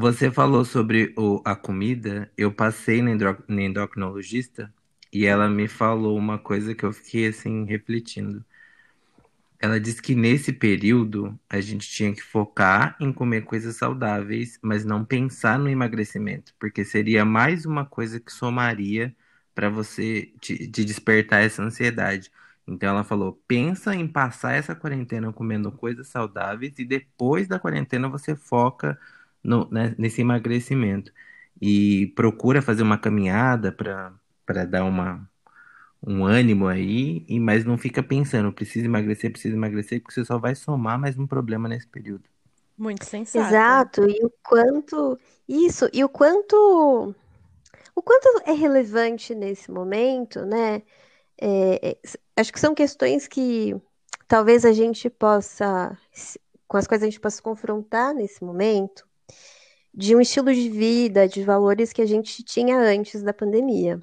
Você 0.00 0.30
falou 0.30 0.64
sobre 0.64 1.12
o, 1.18 1.42
a 1.44 1.56
comida, 1.56 2.30
eu 2.36 2.52
passei 2.54 3.02
na, 3.02 3.10
endro, 3.10 3.42
na 3.48 3.62
endocrinologista 3.62 4.72
e 5.12 5.26
ela 5.26 5.48
me 5.48 5.66
falou 5.66 6.16
uma 6.16 6.38
coisa 6.38 6.72
que 6.72 6.84
eu 6.84 6.92
fiquei 6.92 7.26
assim 7.26 7.64
refletindo. 7.64 8.44
Ela 9.60 9.80
disse 9.80 10.00
que 10.00 10.14
nesse 10.14 10.52
período 10.52 11.38
a 11.50 11.60
gente 11.60 11.88
tinha 11.88 12.14
que 12.14 12.22
focar 12.22 12.96
em 13.00 13.12
comer 13.12 13.42
coisas 13.42 13.74
saudáveis, 13.76 14.58
mas 14.62 14.84
não 14.84 15.04
pensar 15.04 15.58
no 15.58 15.68
emagrecimento, 15.68 16.54
porque 16.60 16.84
seria 16.84 17.24
mais 17.24 17.66
uma 17.66 17.84
coisa 17.84 18.20
que 18.20 18.32
somaria 18.32 19.14
para 19.54 19.68
você 19.68 20.32
te, 20.40 20.68
te 20.70 20.84
despertar 20.84 21.42
essa 21.42 21.60
ansiedade. 21.62 22.30
Então 22.68 22.88
ela 22.90 23.02
falou: 23.02 23.42
pensa 23.48 23.94
em 23.96 24.06
passar 24.06 24.52
essa 24.54 24.76
quarentena 24.76 25.32
comendo 25.32 25.72
coisas 25.72 26.06
saudáveis 26.06 26.78
e 26.78 26.84
depois 26.84 27.48
da 27.48 27.58
quarentena 27.58 28.08
você 28.08 28.36
foca 28.36 28.96
no, 29.42 29.68
né, 29.70 29.94
nesse 29.98 30.20
emagrecimento. 30.20 31.12
E 31.60 32.12
procura 32.14 32.62
fazer 32.62 32.82
uma 32.82 32.98
caminhada 32.98 33.72
para 33.72 34.64
dar 34.64 34.84
uma, 34.84 35.28
um 36.06 36.24
ânimo 36.24 36.68
aí, 36.68 37.24
e 37.28 37.40
mas 37.40 37.64
não 37.64 37.76
fica 37.76 38.02
pensando, 38.02 38.52
preciso 38.52 38.86
emagrecer, 38.86 39.30
preciso 39.30 39.56
emagrecer, 39.56 40.00
porque 40.00 40.14
você 40.14 40.24
só 40.24 40.38
vai 40.38 40.54
somar 40.54 40.98
mais 40.98 41.18
um 41.18 41.26
problema 41.26 41.68
nesse 41.68 41.86
período. 41.88 42.24
Muito 42.76 43.04
sensato. 43.04 43.48
Exato, 43.48 44.04
e 44.08 44.24
o 44.24 44.32
quanto 44.42 45.18
isso, 45.48 45.88
e 45.92 46.04
o 46.04 46.08
quanto 46.08 47.14
o 47.98 48.02
quanto 48.02 48.42
é 48.46 48.52
relevante 48.52 49.34
nesse 49.34 49.72
momento, 49.72 50.46
né? 50.46 50.82
É, 51.40 51.90
é, 51.90 51.98
acho 52.36 52.52
que 52.52 52.60
são 52.60 52.72
questões 52.72 53.26
que 53.26 53.74
talvez 54.28 54.64
a 54.64 54.72
gente 54.72 55.10
possa, 55.10 55.98
com 56.68 56.76
as 56.76 56.86
quais 56.86 57.02
a 57.02 57.06
gente 57.06 57.18
possa 57.18 57.36
se 57.36 57.42
confrontar 57.42 58.14
nesse 58.14 58.44
momento, 58.44 59.07
de 59.92 60.14
um 60.14 60.20
estilo 60.20 60.52
de 60.52 60.68
vida, 60.68 61.26
de 61.26 61.42
valores 61.42 61.92
que 61.92 62.02
a 62.02 62.06
gente 62.06 62.42
tinha 62.42 62.78
antes 62.78 63.22
da 63.22 63.32
pandemia. 63.32 64.00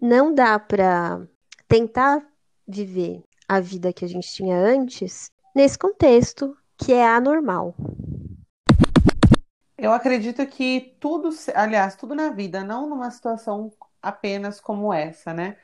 Não 0.00 0.34
dá 0.34 0.58
para 0.58 1.20
tentar 1.68 2.26
viver 2.66 3.22
a 3.48 3.60
vida 3.60 3.92
que 3.92 4.04
a 4.04 4.08
gente 4.08 4.32
tinha 4.32 4.56
antes 4.56 5.30
nesse 5.54 5.78
contexto 5.78 6.56
que 6.76 6.92
é 6.92 7.06
anormal. 7.06 7.74
Eu 9.76 9.92
acredito 9.92 10.44
que 10.46 10.96
tudo, 11.00 11.30
aliás, 11.54 11.94
tudo 11.94 12.14
na 12.14 12.30
vida, 12.30 12.64
não 12.64 12.88
numa 12.88 13.10
situação 13.10 13.70
apenas 14.02 14.60
como 14.60 14.92
essa, 14.92 15.32
né? 15.32 15.56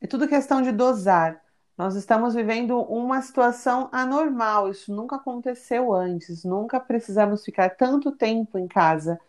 É 0.00 0.06
tudo 0.06 0.28
questão 0.28 0.62
de 0.62 0.70
dosar. 0.70 1.42
Nós 1.76 1.94
estamos 1.94 2.34
vivendo 2.34 2.80
uma 2.82 3.20
situação 3.20 3.88
anormal, 3.92 4.70
isso 4.70 4.94
nunca 4.94 5.16
aconteceu 5.16 5.92
antes, 5.92 6.42
nunca 6.42 6.80
precisamos 6.80 7.44
ficar 7.44 7.70
tanto 7.70 8.12
tempo 8.12 8.58
em 8.58 8.66
casa. 8.66 9.20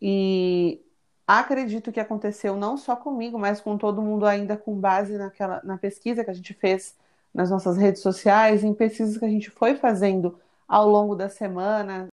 E 0.00 0.80
acredito 1.26 1.90
que 1.92 1.98
aconteceu 2.00 2.56
não 2.56 2.76
só 2.76 2.94
comigo, 2.96 3.38
mas 3.38 3.60
com 3.60 3.76
todo 3.76 4.00
mundo 4.02 4.26
ainda 4.26 4.56
com 4.56 4.78
base 4.78 5.18
naquela, 5.18 5.60
na 5.64 5.76
pesquisa 5.76 6.24
que 6.24 6.30
a 6.30 6.34
gente 6.34 6.54
fez 6.54 6.96
nas 7.34 7.50
nossas 7.50 7.76
redes 7.76 8.00
sociais, 8.02 8.62
em 8.64 8.74
pesquisas 8.74 9.18
que 9.18 9.24
a 9.24 9.28
gente 9.28 9.50
foi 9.50 9.74
fazendo 9.76 10.38
ao 10.68 10.88
longo 10.88 11.16
da 11.16 11.28
semana. 11.28 12.08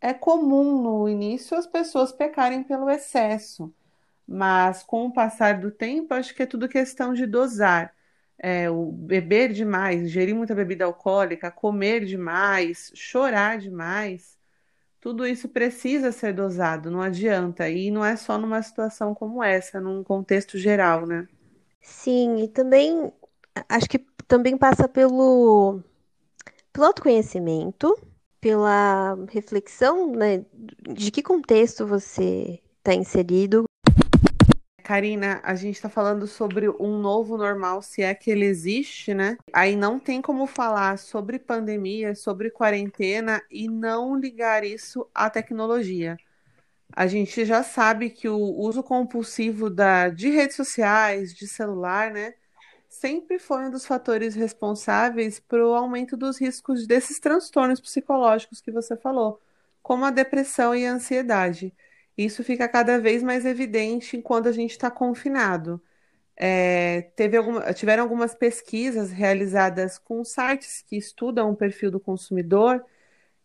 É 0.00 0.14
comum 0.14 0.82
no 0.82 1.08
início 1.08 1.56
as 1.56 1.66
pessoas 1.66 2.12
pecarem 2.12 2.62
pelo 2.62 2.88
excesso, 2.90 3.72
mas 4.26 4.82
com 4.84 5.06
o 5.06 5.12
passar 5.12 5.58
do 5.60 5.70
tempo, 5.70 6.14
acho 6.14 6.34
que 6.34 6.42
é 6.42 6.46
tudo 6.46 6.68
questão 6.68 7.14
de 7.14 7.26
dosar 7.26 7.92
é, 8.38 8.70
o 8.70 8.90
beber 8.92 9.52
demais, 9.52 10.02
ingerir 10.02 10.34
muita 10.34 10.54
bebida 10.54 10.84
alcoólica, 10.84 11.50
comer 11.50 12.04
demais, 12.04 12.90
chorar 12.94 13.58
demais, 13.58 14.38
tudo 15.00 15.26
isso 15.26 15.50
precisa 15.50 16.10
ser 16.10 16.32
dosado, 16.32 16.90
não 16.90 17.02
adianta. 17.02 17.68
E 17.68 17.90
não 17.90 18.02
é 18.02 18.16
só 18.16 18.38
numa 18.38 18.62
situação 18.62 19.14
como 19.14 19.44
essa, 19.44 19.78
num 19.78 20.02
contexto 20.02 20.56
geral, 20.56 21.06
né? 21.06 21.28
Sim, 21.82 22.42
e 22.42 22.48
também 22.48 23.12
acho 23.68 23.86
que 23.86 23.98
também 24.26 24.56
passa 24.56 24.88
pelo, 24.88 25.82
pelo 26.72 26.86
autoconhecimento, 26.86 27.94
pela 28.40 29.14
reflexão, 29.30 30.10
né, 30.12 30.44
de 30.90 31.10
que 31.10 31.22
contexto 31.22 31.86
você 31.86 32.62
está 32.78 32.94
inserido, 32.94 33.64
Karina, 34.84 35.40
a 35.42 35.54
gente 35.54 35.76
está 35.76 35.88
falando 35.88 36.26
sobre 36.26 36.68
um 36.68 36.98
novo 36.98 37.38
normal, 37.38 37.80
se 37.80 38.02
é 38.02 38.14
que 38.14 38.30
ele 38.30 38.44
existe, 38.44 39.14
né? 39.14 39.38
Aí 39.50 39.76
não 39.76 39.98
tem 39.98 40.20
como 40.20 40.46
falar 40.46 40.98
sobre 40.98 41.38
pandemia, 41.38 42.14
sobre 42.14 42.50
quarentena 42.50 43.42
e 43.50 43.66
não 43.66 44.14
ligar 44.14 44.62
isso 44.62 45.08
à 45.14 45.30
tecnologia. 45.30 46.18
A 46.94 47.06
gente 47.06 47.44
já 47.46 47.62
sabe 47.62 48.10
que 48.10 48.28
o 48.28 48.38
uso 48.38 48.82
compulsivo 48.82 49.70
da, 49.70 50.10
de 50.10 50.30
redes 50.30 50.56
sociais, 50.56 51.34
de 51.34 51.48
celular, 51.48 52.10
né? 52.10 52.34
Sempre 52.88 53.38
foi 53.38 53.64
um 53.66 53.70
dos 53.70 53.86
fatores 53.86 54.34
responsáveis 54.34 55.40
para 55.40 55.66
o 55.66 55.74
aumento 55.74 56.16
dos 56.16 56.38
riscos 56.40 56.86
desses 56.86 57.18
transtornos 57.18 57.80
psicológicos 57.80 58.60
que 58.60 58.70
você 58.70 58.96
falou, 58.96 59.40
como 59.82 60.04
a 60.04 60.10
depressão 60.10 60.74
e 60.74 60.86
a 60.86 60.92
ansiedade. 60.92 61.74
Isso 62.16 62.44
fica 62.44 62.68
cada 62.68 62.98
vez 62.98 63.22
mais 63.22 63.44
evidente 63.44 64.20
quando 64.22 64.48
a 64.48 64.52
gente 64.52 64.72
está 64.72 64.90
confinado. 64.90 65.82
É, 66.36 67.02
teve 67.16 67.36
alguma, 67.36 67.72
tiveram 67.72 68.02
algumas 68.02 68.34
pesquisas 68.34 69.10
realizadas 69.10 69.98
com 69.98 70.24
sites 70.24 70.82
que 70.82 70.96
estudam 70.96 71.50
o 71.50 71.56
perfil 71.56 71.90
do 71.90 72.00
consumidor, 72.00 72.84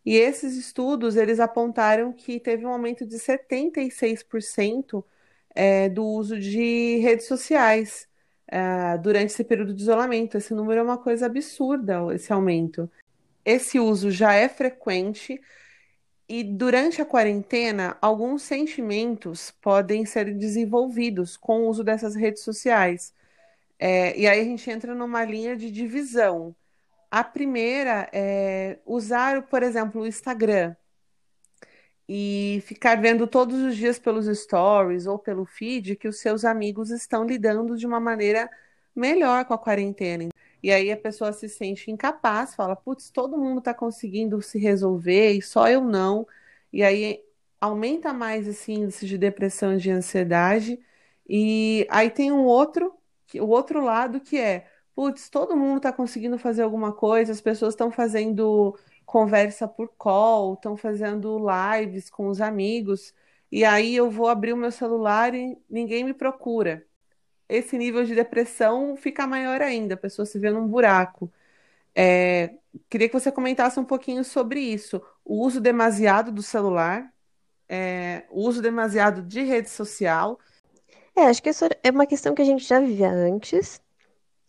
e 0.05 0.15
esses 0.15 0.55
estudos 0.55 1.15
eles 1.15 1.39
apontaram 1.39 2.11
que 2.13 2.39
teve 2.39 2.65
um 2.65 2.69
aumento 2.69 3.05
de 3.05 3.17
76% 3.17 5.03
é, 5.53 5.89
do 5.89 6.05
uso 6.05 6.39
de 6.39 6.97
redes 6.97 7.27
sociais 7.27 8.07
é, 8.47 8.97
durante 8.97 9.27
esse 9.31 9.43
período 9.43 9.73
de 9.73 9.81
isolamento. 9.81 10.37
Esse 10.37 10.53
número 10.53 10.79
é 10.79 10.83
uma 10.83 10.97
coisa 10.97 11.25
absurda, 11.27 12.13
esse 12.13 12.31
aumento. 12.33 12.89
Esse 13.45 13.79
uso 13.79 14.11
já 14.11 14.33
é 14.33 14.49
frequente, 14.49 15.39
e 16.29 16.43
durante 16.43 17.01
a 17.01 17.05
quarentena, 17.05 17.97
alguns 17.99 18.43
sentimentos 18.43 19.51
podem 19.61 20.05
ser 20.05 20.33
desenvolvidos 20.35 21.35
com 21.35 21.61
o 21.63 21.69
uso 21.69 21.83
dessas 21.83 22.15
redes 22.15 22.43
sociais. 22.43 23.13
É, 23.79 24.17
e 24.17 24.27
aí 24.27 24.41
a 24.41 24.43
gente 24.43 24.69
entra 24.69 24.93
numa 24.93 25.25
linha 25.25 25.55
de 25.57 25.71
divisão. 25.71 26.55
A 27.11 27.23
primeira 27.23 28.07
é 28.13 28.77
usar, 28.85 29.43
por 29.47 29.63
exemplo, 29.63 30.01
o 30.01 30.07
Instagram 30.07 30.75
e 32.07 32.61
ficar 32.65 32.95
vendo 33.01 33.27
todos 33.27 33.61
os 33.61 33.75
dias 33.75 33.99
pelos 33.99 34.25
stories 34.39 35.07
ou 35.07 35.17
pelo 35.19 35.45
feed 35.45 35.95
que 35.95 36.07
os 36.07 36.19
seus 36.19 36.45
amigos 36.45 36.91
estão 36.91 37.23
lidando 37.25 37.77
de 37.77 37.87
uma 37.87 37.99
maneira 37.99 38.49
melhor 38.95 39.45
com 39.45 39.53
a 39.53 39.57
quarentena. 39.57 40.29
E 40.61 40.71
aí 40.71 40.91
a 40.91 40.97
pessoa 40.97 41.31
se 41.33 41.47
sente 41.49 41.89
incapaz, 41.91 42.55
fala, 42.55 42.75
putz, 42.75 43.09
todo 43.09 43.37
mundo 43.37 43.59
está 43.59 43.73
conseguindo 43.73 44.41
se 44.41 44.59
resolver 44.59 45.31
e 45.33 45.41
só 45.41 45.67
eu 45.69 45.81
não. 45.83 46.27
E 46.71 46.83
aí 46.83 47.23
aumenta 47.59 48.13
mais 48.13 48.47
esse 48.47 48.71
índice 48.73 49.05
de 49.05 49.17
depressão 49.17 49.73
e 49.75 49.77
de 49.77 49.91
ansiedade. 49.91 50.79
E 51.27 51.87
aí 51.89 52.09
tem 52.09 52.31
um 52.31 52.43
outro, 52.45 52.93
o 53.35 53.47
outro 53.47 53.83
lado 53.83 54.19
que 54.19 54.37
é, 54.37 54.67
putz, 54.95 55.29
todo 55.29 55.55
mundo 55.55 55.77
está 55.77 55.93
conseguindo 55.93 56.37
fazer 56.37 56.63
alguma 56.63 56.91
coisa, 56.93 57.31
as 57.31 57.41
pessoas 57.41 57.73
estão 57.73 57.91
fazendo 57.91 58.77
conversa 59.05 59.67
por 59.67 59.89
call, 59.97 60.53
estão 60.55 60.77
fazendo 60.77 61.37
lives 61.39 62.09
com 62.09 62.27
os 62.27 62.41
amigos, 62.41 63.13
e 63.51 63.65
aí 63.65 63.95
eu 63.95 64.09
vou 64.11 64.27
abrir 64.27 64.53
o 64.53 64.57
meu 64.57 64.71
celular 64.71 65.33
e 65.33 65.57
ninguém 65.69 66.03
me 66.03 66.13
procura. 66.13 66.85
Esse 67.49 67.77
nível 67.77 68.05
de 68.05 68.13
depressão 68.13 68.95
fica 68.95 69.25
maior 69.25 69.61
ainda, 69.61 69.95
a 69.95 69.97
pessoa 69.97 70.25
se 70.25 70.37
vê 70.37 70.51
num 70.51 70.67
buraco. 70.67 71.31
É, 71.95 72.53
queria 72.89 73.09
que 73.09 73.19
você 73.19 73.31
comentasse 73.31 73.79
um 73.79 73.83
pouquinho 73.83 74.23
sobre 74.23 74.59
isso. 74.61 75.01
O 75.25 75.43
uso 75.43 75.59
demasiado 75.59 76.31
do 76.31 76.43
celular, 76.43 77.11
é, 77.67 78.25
o 78.29 78.41
uso 78.47 78.61
demasiado 78.61 79.23
de 79.23 79.41
rede 79.41 79.69
social. 79.69 80.39
É, 81.15 81.23
acho 81.23 81.41
que 81.41 81.49
isso 81.49 81.65
é 81.83 81.89
uma 81.89 82.05
questão 82.05 82.35
que 82.35 82.41
a 82.41 82.45
gente 82.45 82.63
já 82.63 82.79
vivia 82.79 83.11
antes 83.11 83.81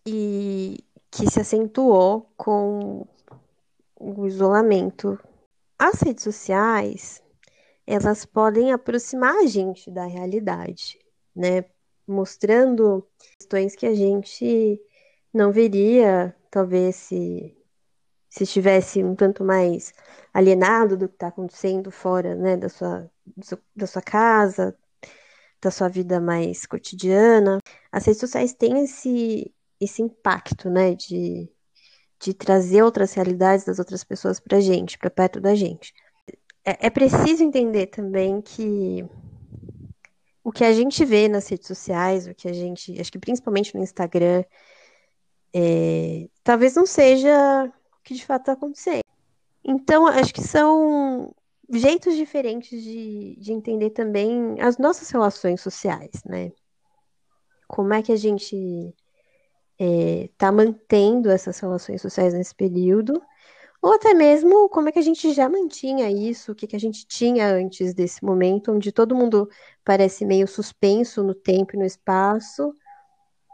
e 0.07 0.85
que 1.11 1.28
se 1.28 1.40
acentuou 1.40 2.30
com 2.37 3.07
o 3.99 4.26
isolamento. 4.26 5.19
As 5.78 6.00
redes 6.02 6.23
sociais, 6.23 7.23
elas 7.87 8.25
podem 8.25 8.73
aproximar 8.73 9.35
a 9.37 9.47
gente 9.47 9.90
da 9.90 10.04
realidade, 10.04 10.99
né? 11.35 11.64
Mostrando 12.11 13.07
questões 13.38 13.76
que 13.76 13.87
a 13.87 13.95
gente 13.95 14.81
não 15.33 15.52
veria, 15.52 16.35
talvez, 16.50 16.97
se, 16.97 17.57
se 18.29 18.45
estivesse 18.45 19.05
um 19.05 19.14
tanto 19.14 19.45
mais 19.45 19.95
alienado 20.35 20.97
do 20.97 21.09
que 21.09 21.14
está 21.14 21.29
acontecendo 21.29 21.90
fora, 21.90 22.35
né, 22.35 22.57
da 22.57 22.69
sua, 22.69 23.11
da 23.76 23.87
sua 23.87 24.02
casa, 24.02 24.76
da 25.62 25.71
sua 25.71 25.88
vida 25.88 26.21
mais 26.21 26.67
cotidiana. 26.67 27.61
As 27.93 28.07
redes 28.07 28.21
sociais 28.21 28.52
têm 28.55 28.85
esse, 28.85 29.55
esse 29.81 30.02
impacto, 30.02 30.69
né, 30.71 30.95
de, 30.95 31.49
de 32.21 32.35
trazer 32.35 32.83
outras 32.83 33.14
realidades 33.14 33.64
das 33.64 33.79
outras 33.79 34.02
pessoas 34.05 34.40
para 34.40 34.59
a 34.59 34.61
gente, 34.61 34.99
para 34.99 35.11
perto 35.11 35.40
da 35.40 35.55
gente 35.55 35.95
é, 36.64 36.87
é 36.87 36.90
preciso 36.90 37.43
entender 37.43 37.87
também 37.87 38.40
que 38.40 39.05
o 40.50 40.52
que 40.52 40.64
a 40.64 40.73
gente 40.73 41.04
vê 41.04 41.28
nas 41.28 41.49
redes 41.49 41.69
sociais, 41.69 42.26
o 42.26 42.35
que 42.35 42.49
a 42.49 42.52
gente, 42.52 43.00
acho 43.00 43.12
que 43.12 43.21
principalmente 43.21 43.73
no 43.73 43.83
Instagram, 43.85 44.42
é, 45.54 46.28
talvez 46.42 46.75
não 46.75 46.85
seja 46.85 47.66
o 47.66 48.02
que 48.02 48.14
de 48.14 48.26
fato 48.26 48.42
está 48.42 48.52
acontecendo. 48.54 49.04
Então, 49.64 50.09
acho 50.09 50.35
que 50.35 50.42
são 50.42 51.33
jeitos 51.71 52.16
diferentes 52.16 52.83
de, 52.83 53.37
de 53.38 53.52
entender 53.52 53.90
também 53.90 54.61
as 54.61 54.76
nossas 54.76 55.09
relações 55.11 55.61
sociais, 55.61 56.25
né? 56.26 56.50
Como 57.69 57.95
é 57.95 58.02
que 58.02 58.11
a 58.11 58.16
gente 58.16 58.92
está 59.78 60.49
é, 60.49 60.50
mantendo 60.50 61.30
essas 61.30 61.61
relações 61.61 62.02
sociais 62.02 62.35
nesse 62.35 62.57
período 62.57 63.23
ou 63.83 63.95
até 63.95 64.13
mesmo 64.13 64.69
como 64.69 64.89
é 64.89 64.93
que 64.93 64.99
a 64.99 65.03
gente 65.03 65.33
já 65.33 65.49
mantinha 65.49 66.11
isso, 66.11 66.53
o 66.53 66.55
que, 66.55 66.67
que 66.67 66.77
a 66.77 66.81
gente 66.81 67.07
tinha 67.07 67.47
antes 67.47 67.95
desse 67.95 68.25
momento, 68.25 68.73
onde 68.73 68.93
todo 68.93 69.17
mundo 69.17 69.49
parece 69.85 70.25
meio 70.25 70.47
suspenso 70.47 71.23
no 71.23 71.35
tempo 71.35 71.75
e 71.75 71.79
no 71.79 71.85
espaço, 71.85 72.75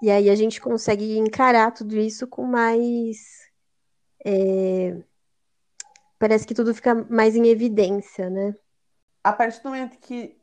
e 0.02 0.10
aí 0.10 0.28
a 0.28 0.34
gente 0.34 0.60
consegue 0.60 1.16
encarar 1.18 1.72
tudo 1.72 1.96
isso 1.96 2.26
com 2.26 2.44
mais. 2.44 3.48
É... 4.24 4.96
Parece 6.18 6.46
que 6.46 6.54
tudo 6.54 6.74
fica 6.74 6.94
mais 7.08 7.36
em 7.36 7.46
evidência, 7.46 8.28
né? 8.28 8.54
A 9.22 9.32
partir 9.32 9.62
do 9.62 9.68
momento 9.68 9.98
que 9.98 10.36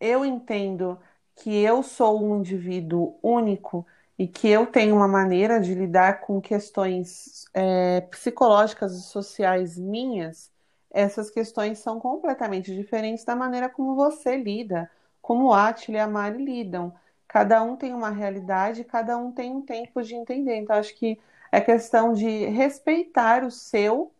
eu 0.00 0.24
entendo 0.24 0.98
que 1.34 1.54
eu 1.54 1.82
sou 1.82 2.24
um 2.24 2.38
indivíduo 2.38 3.18
único 3.22 3.86
e 4.18 4.26
que 4.26 4.48
eu 4.48 4.66
tenho 4.66 4.96
uma 4.96 5.08
maneira 5.08 5.60
de 5.60 5.74
lidar 5.74 6.20
com 6.20 6.40
questões 6.40 7.44
é, 7.52 8.00
psicológicas 8.02 8.92
e 8.94 9.02
sociais 9.02 9.78
minhas, 9.78 10.50
essas 10.90 11.30
questões 11.30 11.78
são 11.78 12.00
completamente 12.00 12.74
diferentes 12.74 13.24
da 13.24 13.36
maneira 13.36 13.68
como 13.68 13.94
você 13.94 14.36
lida, 14.36 14.90
como 15.20 15.52
Atila 15.52 15.98
e 15.98 16.00
a 16.00 16.06
Mari 16.06 16.42
lidam. 16.42 16.94
Cada 17.28 17.62
um 17.62 17.76
tem 17.76 17.92
uma 17.92 18.10
realidade, 18.10 18.84
cada 18.84 19.18
um 19.18 19.30
tem 19.30 19.52
um 19.52 19.60
tempo 19.60 20.02
de 20.02 20.14
entender. 20.14 20.56
Então, 20.56 20.76
acho 20.76 20.94
que 20.94 21.18
é 21.52 21.60
questão 21.60 22.14
de 22.14 22.46
respeitar 22.46 23.44
o 23.44 23.50
seu, 23.50 24.12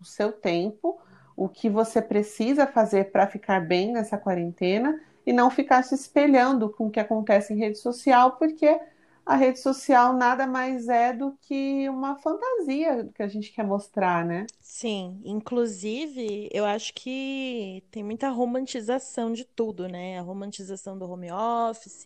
o 0.00 0.04
seu 0.04 0.30
tempo, 0.30 1.00
o 1.36 1.48
que 1.48 1.68
você 1.68 2.00
precisa 2.00 2.66
fazer 2.66 3.10
para 3.10 3.26
ficar 3.26 3.60
bem 3.60 3.92
nessa 3.92 4.16
quarentena 4.16 5.00
e 5.26 5.32
não 5.32 5.50
ficar 5.50 5.82
se 5.82 5.94
espelhando 5.94 6.70
com 6.70 6.86
o 6.86 6.90
que 6.90 7.00
acontece 7.00 7.52
em 7.52 7.58
rede 7.58 7.78
social, 7.78 8.32
porque 8.32 8.78
a 9.26 9.36
rede 9.36 9.58
social 9.60 10.12
nada 10.14 10.46
mais 10.46 10.88
é 10.88 11.12
do 11.12 11.36
que 11.42 11.88
uma 11.88 12.16
fantasia 12.18 13.10
que 13.14 13.22
a 13.22 13.28
gente 13.28 13.52
quer 13.52 13.64
mostrar, 13.64 14.24
né? 14.24 14.46
Sim, 14.60 15.20
inclusive, 15.24 16.48
eu 16.52 16.64
acho 16.64 16.94
que 16.94 17.84
tem 17.90 18.02
muita 18.04 18.30
romantização 18.30 19.32
de 19.32 19.44
tudo, 19.44 19.88
né? 19.88 20.18
A 20.18 20.22
romantização 20.22 20.98
do 20.98 21.08
home 21.10 21.30
office. 21.32 22.04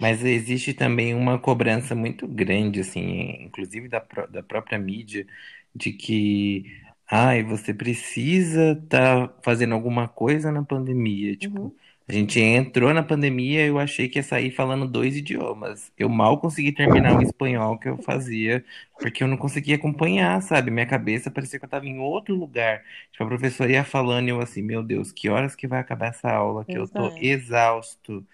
Mas 0.00 0.24
existe 0.24 0.74
também 0.74 1.14
uma 1.14 1.38
cobrança 1.38 1.94
muito 1.94 2.26
grande, 2.28 2.80
assim, 2.80 3.42
inclusive 3.44 3.88
da, 3.88 4.00
da 4.30 4.42
própria 4.42 4.78
mídia, 4.78 5.26
de 5.74 5.92
que, 5.92 6.64
ai, 7.10 7.42
você 7.42 7.74
precisa 7.74 8.72
estar 8.72 9.28
tá 9.28 9.40
fazendo 9.42 9.74
alguma 9.74 10.08
coisa 10.08 10.52
na 10.52 10.64
pandemia, 10.64 11.36
tipo. 11.36 11.62
Uhum. 11.64 11.76
A 12.08 12.12
gente 12.14 12.40
entrou 12.40 12.94
na 12.94 13.02
pandemia, 13.02 13.66
eu 13.66 13.78
achei 13.78 14.08
que 14.08 14.18
ia 14.18 14.22
sair 14.22 14.50
falando 14.50 14.88
dois 14.88 15.14
idiomas. 15.14 15.92
Eu 15.98 16.08
mal 16.08 16.40
consegui 16.40 16.72
terminar 16.72 17.18
o 17.18 17.22
espanhol 17.22 17.78
que 17.78 17.86
eu 17.86 17.98
fazia, 17.98 18.64
porque 18.98 19.22
eu 19.22 19.28
não 19.28 19.36
conseguia 19.36 19.76
acompanhar, 19.76 20.40
sabe? 20.40 20.70
Minha 20.70 20.86
cabeça 20.86 21.30
parecia 21.30 21.58
que 21.58 21.66
eu 21.66 21.66
estava 21.66 21.84
em 21.84 21.98
outro 21.98 22.34
lugar. 22.34 22.82
Tipo, 23.12 23.24
a 23.24 23.26
professora 23.26 23.72
ia 23.72 23.84
falando 23.84 24.28
e 24.28 24.30
eu 24.30 24.40
assim, 24.40 24.62
meu 24.62 24.82
Deus, 24.82 25.12
que 25.12 25.28
horas 25.28 25.54
que 25.54 25.66
vai 25.66 25.80
acabar 25.80 26.06
essa 26.06 26.30
aula? 26.30 26.64
Que 26.64 26.78
eu 26.78 26.88
tô 26.88 27.14
exausto. 27.18 28.26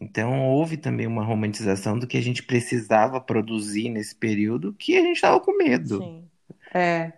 Então, 0.00 0.48
houve 0.48 0.78
também 0.78 1.06
uma 1.06 1.22
romantização 1.22 1.98
do 1.98 2.06
que 2.06 2.16
a 2.16 2.22
gente 2.22 2.42
precisava 2.42 3.20
produzir 3.20 3.90
nesse 3.90 4.14
período, 4.14 4.72
que 4.72 4.96
a 4.96 5.02
gente 5.02 5.16
estava 5.16 5.38
com 5.38 5.54
medo. 5.58 5.98
Sim. 5.98 6.24
É, 6.72 7.12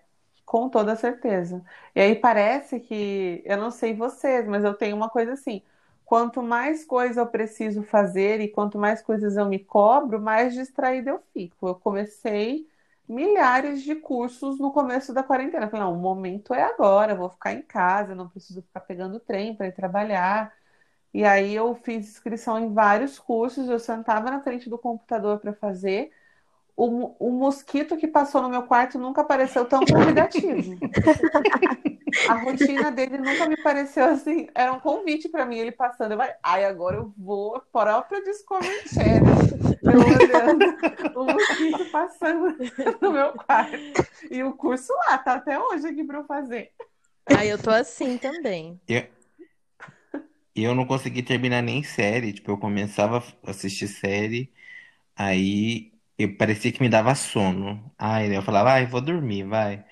com 0.44 0.68
toda 0.68 0.96
certeza. 0.96 1.64
E 1.94 2.00
aí 2.00 2.16
parece 2.16 2.80
que, 2.80 3.42
eu 3.44 3.56
não 3.56 3.70
sei 3.70 3.94
vocês, 3.94 4.44
mas 4.48 4.64
eu 4.64 4.74
tenho 4.74 4.96
uma 4.96 5.08
coisa 5.08 5.34
assim 5.34 5.62
quanto 6.04 6.42
mais 6.42 6.84
coisa 6.84 7.20
eu 7.20 7.26
preciso 7.26 7.82
fazer 7.82 8.40
e 8.40 8.48
quanto 8.48 8.78
mais 8.78 9.02
coisas 9.02 9.36
eu 9.36 9.46
me 9.46 9.58
cobro, 9.58 10.20
mais 10.20 10.54
distraída 10.54 11.10
eu 11.10 11.20
fico. 11.32 11.68
Eu 11.68 11.74
comecei 11.76 12.68
milhares 13.08 13.82
de 13.82 13.94
cursos 13.94 14.58
no 14.58 14.72
começo 14.72 15.12
da 15.12 15.22
quarentena. 15.22 15.66
Eu 15.66 15.70
falei, 15.70 15.86
não, 15.86 15.94
o 15.94 16.00
momento 16.00 16.54
é 16.54 16.62
agora, 16.62 17.12
eu 17.12 17.16
vou 17.18 17.30
ficar 17.30 17.52
em 17.52 17.62
casa, 17.62 18.14
não 18.14 18.28
preciso 18.28 18.62
ficar 18.62 18.80
pegando 18.80 19.20
trem 19.20 19.54
para 19.56 19.66
ir 19.68 19.72
trabalhar. 19.72 20.54
E 21.12 21.24
aí 21.24 21.54
eu 21.54 21.74
fiz 21.76 22.08
inscrição 22.08 22.58
em 22.58 22.72
vários 22.72 23.18
cursos, 23.18 23.68
eu 23.68 23.78
sentava 23.78 24.30
na 24.30 24.40
frente 24.42 24.68
do 24.70 24.78
computador 24.78 25.38
para 25.40 25.52
fazer 25.54 26.12
o, 26.76 27.14
o 27.28 27.30
mosquito 27.30 27.96
que 27.96 28.08
passou 28.08 28.42
no 28.42 28.48
meu 28.48 28.64
quarto 28.64 28.98
nunca 28.98 29.24
pareceu 29.24 29.64
tão 29.66 29.86
convidativo. 29.86 30.76
a 32.28 32.34
rotina 32.34 32.90
dele 32.90 33.18
nunca 33.18 33.46
me 33.46 33.56
pareceu 33.56 34.06
assim. 34.06 34.48
Era 34.54 34.72
um 34.72 34.80
convite 34.80 35.28
para 35.28 35.44
mim, 35.44 35.58
ele 35.58 35.72
passando. 35.72 36.12
Eu 36.12 36.18
falei, 36.18 36.34
ai, 36.42 36.64
agora 36.64 36.96
eu 36.96 37.12
vou 37.16 37.60
própria 37.72 38.22
Discovery 38.22 38.88
Channel. 38.88 39.34
Eu 39.82 40.00
olhando 40.00 41.18
o 41.18 41.24
mosquito 41.24 41.90
passando 41.90 42.56
no 43.00 43.12
meu 43.12 43.32
quarto. 43.32 43.76
E 44.30 44.42
o 44.42 44.52
curso 44.54 44.92
lá, 45.06 45.18
tá 45.18 45.34
até 45.34 45.58
hoje 45.58 45.86
aqui 45.86 46.04
para 46.04 46.18
eu 46.18 46.24
fazer. 46.24 46.72
Ai, 47.26 47.50
eu 47.52 47.58
tô 47.58 47.70
assim 47.70 48.16
também. 48.18 48.80
E 50.56 50.62
eu 50.62 50.74
não 50.74 50.86
consegui 50.86 51.22
terminar 51.22 51.62
nem 51.62 51.82
série. 51.82 52.32
Tipo, 52.32 52.52
eu 52.52 52.58
começava 52.58 53.18
a 53.42 53.50
assistir 53.50 53.88
série, 53.88 54.52
aí 55.16 55.92
eu 56.18 56.36
parecia 56.36 56.72
que 56.72 56.82
me 56.82 56.88
dava 56.88 57.14
sono. 57.14 57.92
Aí 57.98 58.34
eu 58.34 58.42
falava, 58.42 58.72
ai, 58.72 58.86
vou 58.86 59.00
dormir, 59.00 59.44
vai. 59.44 59.84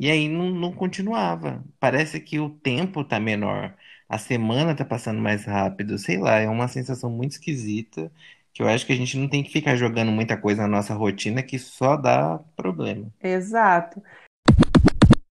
E 0.00 0.10
aí 0.10 0.30
não, 0.30 0.50
não 0.50 0.72
continuava. 0.72 1.62
Parece 1.78 2.20
que 2.20 2.40
o 2.40 2.48
tempo 2.48 3.04
tá 3.04 3.20
menor, 3.20 3.76
a 4.08 4.16
semana 4.16 4.74
tá 4.74 4.82
passando 4.82 5.20
mais 5.20 5.44
rápido, 5.44 5.98
sei 5.98 6.16
lá, 6.16 6.38
é 6.38 6.48
uma 6.48 6.68
sensação 6.68 7.10
muito 7.10 7.32
esquisita 7.32 8.10
que 8.52 8.62
eu 8.62 8.66
acho 8.66 8.86
que 8.86 8.94
a 8.94 8.96
gente 8.96 9.18
não 9.18 9.28
tem 9.28 9.44
que 9.44 9.52
ficar 9.52 9.76
jogando 9.76 10.10
muita 10.10 10.38
coisa 10.38 10.62
na 10.62 10.68
nossa 10.68 10.94
rotina 10.94 11.42
que 11.42 11.58
só 11.58 11.96
dá 11.96 12.40
problema. 12.56 13.12
Exato. 13.22 14.02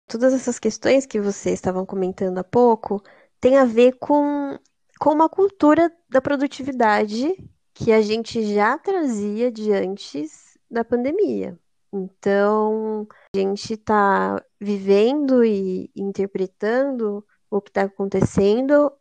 Todas 0.07 0.35
essas 0.35 0.59
questões 0.59 1.07
que 1.07 1.19
vocês 1.19 1.55
estavam 1.55 1.87
comentando 1.87 2.37
há 2.37 2.45
pouco 2.45 3.03
têm 3.41 3.57
a 3.57 3.65
ver 3.65 3.97
com, 3.99 4.59
com 5.01 5.11
uma 5.11 5.31
cultura 5.31 5.91
da 6.11 6.21
produtividade 6.21 7.35
que 7.73 7.91
a 7.91 8.03
gente 8.03 8.55
já 8.55 8.77
trazia 8.77 9.51
de 9.51 9.73
antes 9.73 10.59
da 10.71 10.85
pandemia. 10.85 11.59
Então, 11.93 13.07
a 13.35 13.39
gente 13.39 13.75
está 13.75 14.43
vivendo 14.61 15.45
e 15.45 15.91
interpretando 15.97 17.25
o 17.51 17.61
que 17.61 17.71
está 17.71 17.83
acontecendo 17.83 18.93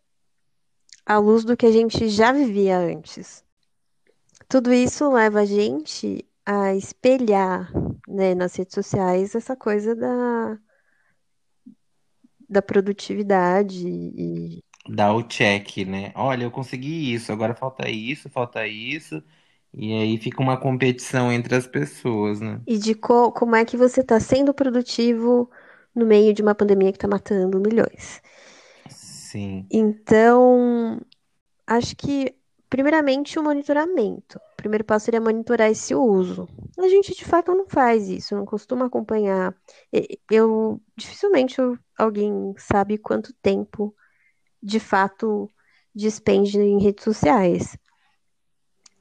à 1.05 1.17
luz 1.17 1.43
do 1.43 1.57
que 1.57 1.65
a 1.65 1.71
gente 1.71 2.07
já 2.07 2.31
vivia 2.31 2.77
antes. 2.79 3.43
Tudo 4.47 4.73
isso 4.73 5.11
leva 5.11 5.41
a 5.41 5.45
gente 5.45 6.25
a 6.45 6.73
espelhar 6.75 7.69
né, 8.07 8.33
nas 8.33 8.55
redes 8.55 8.73
sociais 8.73 9.35
essa 9.35 9.55
coisa 9.55 9.93
da, 9.93 10.57
da 12.47 12.61
produtividade 12.61 13.85
e 13.85 14.63
Dá 14.89 15.13
o 15.13 15.21
check, 15.23 15.85
né? 15.85 16.13
Olha, 16.15 16.45
eu 16.45 16.51
consegui 16.51 17.13
isso, 17.13 17.31
agora 17.31 17.53
falta 17.53 17.89
isso, 17.89 18.29
falta 18.29 18.65
isso. 18.65 19.21
E 19.73 19.93
aí 19.93 20.17
fica 20.17 20.41
uma 20.41 20.57
competição 20.59 21.31
entre 21.31 21.55
as 21.55 21.67
pessoas, 21.67 22.41
né? 22.41 22.61
e 22.65 22.77
de 22.77 22.93
co- 22.93 23.31
como 23.31 23.55
é 23.55 23.65
que 23.65 23.77
você 23.77 24.01
está 24.01 24.19
sendo 24.19 24.53
produtivo 24.53 25.49
no 25.95 26.05
meio 26.05 26.33
de 26.33 26.41
uma 26.41 26.53
pandemia 26.53 26.91
que 26.91 26.97
está 26.97 27.07
matando 27.07 27.59
milhões. 27.59 28.21
Sim. 28.89 29.67
Então, 29.69 30.99
acho 31.67 31.95
que, 31.95 32.35
primeiramente, 32.69 33.39
o 33.39 33.43
monitoramento. 33.43 34.37
O 34.37 34.55
primeiro 34.57 34.83
passo 34.85 35.05
seria 35.05 35.21
monitorar 35.21 35.69
esse 35.71 35.95
uso. 35.95 36.47
A 36.79 36.87
gente, 36.87 37.15
de 37.15 37.25
fato, 37.25 37.53
não 37.53 37.67
faz 37.67 38.09
isso, 38.09 38.35
não 38.35 38.45
costuma 38.45 38.85
acompanhar. 38.87 39.55
Eu, 40.29 40.81
dificilmente 40.95 41.57
alguém 41.97 42.53
sabe 42.57 42.97
quanto 42.97 43.33
tempo, 43.41 43.95
de 44.61 44.79
fato, 44.79 45.49
despende 45.95 46.59
em 46.59 46.81
redes 46.81 47.03
sociais. 47.03 47.77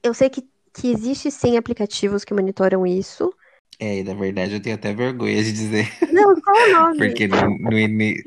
Eu 0.02 0.14
sei 0.14 0.31
que, 0.31 0.48
que 0.76 0.88
existe, 0.90 1.30
sim, 1.30 1.56
aplicativos 1.56 2.24
que 2.24 2.34
monitoram 2.34 2.86
isso. 2.86 3.32
É, 3.78 3.98
e 3.98 4.04
na 4.04 4.14
verdade 4.14 4.54
eu 4.54 4.62
tenho 4.62 4.74
até 4.76 4.92
vergonha 4.94 5.42
de 5.42 5.52
dizer, 5.52 5.86
Não, 6.10 6.40
qual 6.40 6.56
é 6.62 6.66
o 6.66 6.70
nome? 6.94 7.22
porque 7.22 7.28
no, 7.28 7.58
no, 7.58 7.78
ini- 7.78 8.24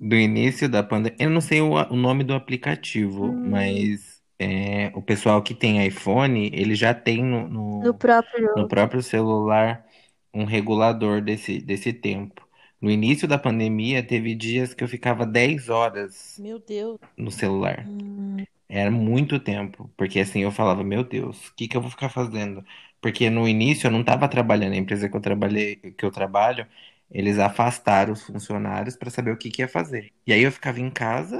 no 0.00 0.16
início 0.16 0.68
da 0.68 0.82
pandemia, 0.82 1.16
eu 1.20 1.30
não 1.30 1.40
sei 1.40 1.60
o, 1.60 1.72
o 1.74 1.96
nome 1.96 2.24
do 2.24 2.34
aplicativo, 2.34 3.40
Hum. 3.40 3.42
mas 3.44 4.22
é, 4.38 4.88
o 4.94 5.02
pessoal 5.02 5.42
que 5.42 5.54
tem 5.54 5.86
iPhone, 5.86 6.50
ele 6.54 6.74
já 6.74 6.94
tem 6.94 7.22
no, 7.24 7.48
No 7.80 7.94
no, 7.94 8.02
próprio. 8.02 8.54
no 8.54 8.66
próprio 8.68 9.02
celular 9.02 9.86
um 10.34 10.44
regulador 10.44 11.20
desse, 11.22 11.60
desse 11.60 11.92
tempo. 11.92 12.46
No 12.80 12.90
início 12.90 13.28
da 13.28 13.38
pandemia, 13.38 14.02
teve 14.06 14.34
dias 14.34 14.74
que 14.74 14.84
eu 14.84 14.88
ficava 14.88 15.26
10 15.26 15.68
horas 15.70 16.42
Meu 16.42 16.58
Deus. 16.58 16.98
no 17.16 17.30
celular. 17.32 17.90
Hum, 17.90 18.46
Era 18.68 18.90
muito 18.90 19.38
tempo, 19.38 19.90
porque 19.96 20.18
assim 20.20 20.40
eu 20.42 20.50
falava, 20.50 20.82
meu 20.82 21.04
Deus, 21.04 21.48
o 21.48 21.54
que 21.54 21.68
que 21.68 21.76
eu 21.76 21.80
vou 21.80 21.90
ficar 21.90 22.08
fazendo? 22.08 22.64
Porque 23.00 23.30
no 23.30 23.46
início 23.48 23.86
eu 23.86 23.90
não 23.92 24.00
estava 24.00 24.28
trabalhando, 24.28 24.72
a 24.72 24.76
empresa 24.76 25.08
que 25.08 25.16
eu 25.16 25.20
trabalhei, 25.20 25.76
que 25.76 26.04
eu 26.04 26.10
trabalho, 26.10 26.66
eles 27.10 27.38
afastaram 27.38 28.12
os 28.12 28.22
funcionários 28.24 28.96
para 28.96 29.08
saber 29.10 29.30
o 29.30 29.36
que 29.36 29.50
que 29.50 29.62
ia 29.62 29.68
fazer. 29.68 30.12
E 30.26 30.32
aí 30.32 30.42
eu 30.42 30.50
ficava 30.50 30.80
em 30.80 30.90
casa, 30.90 31.38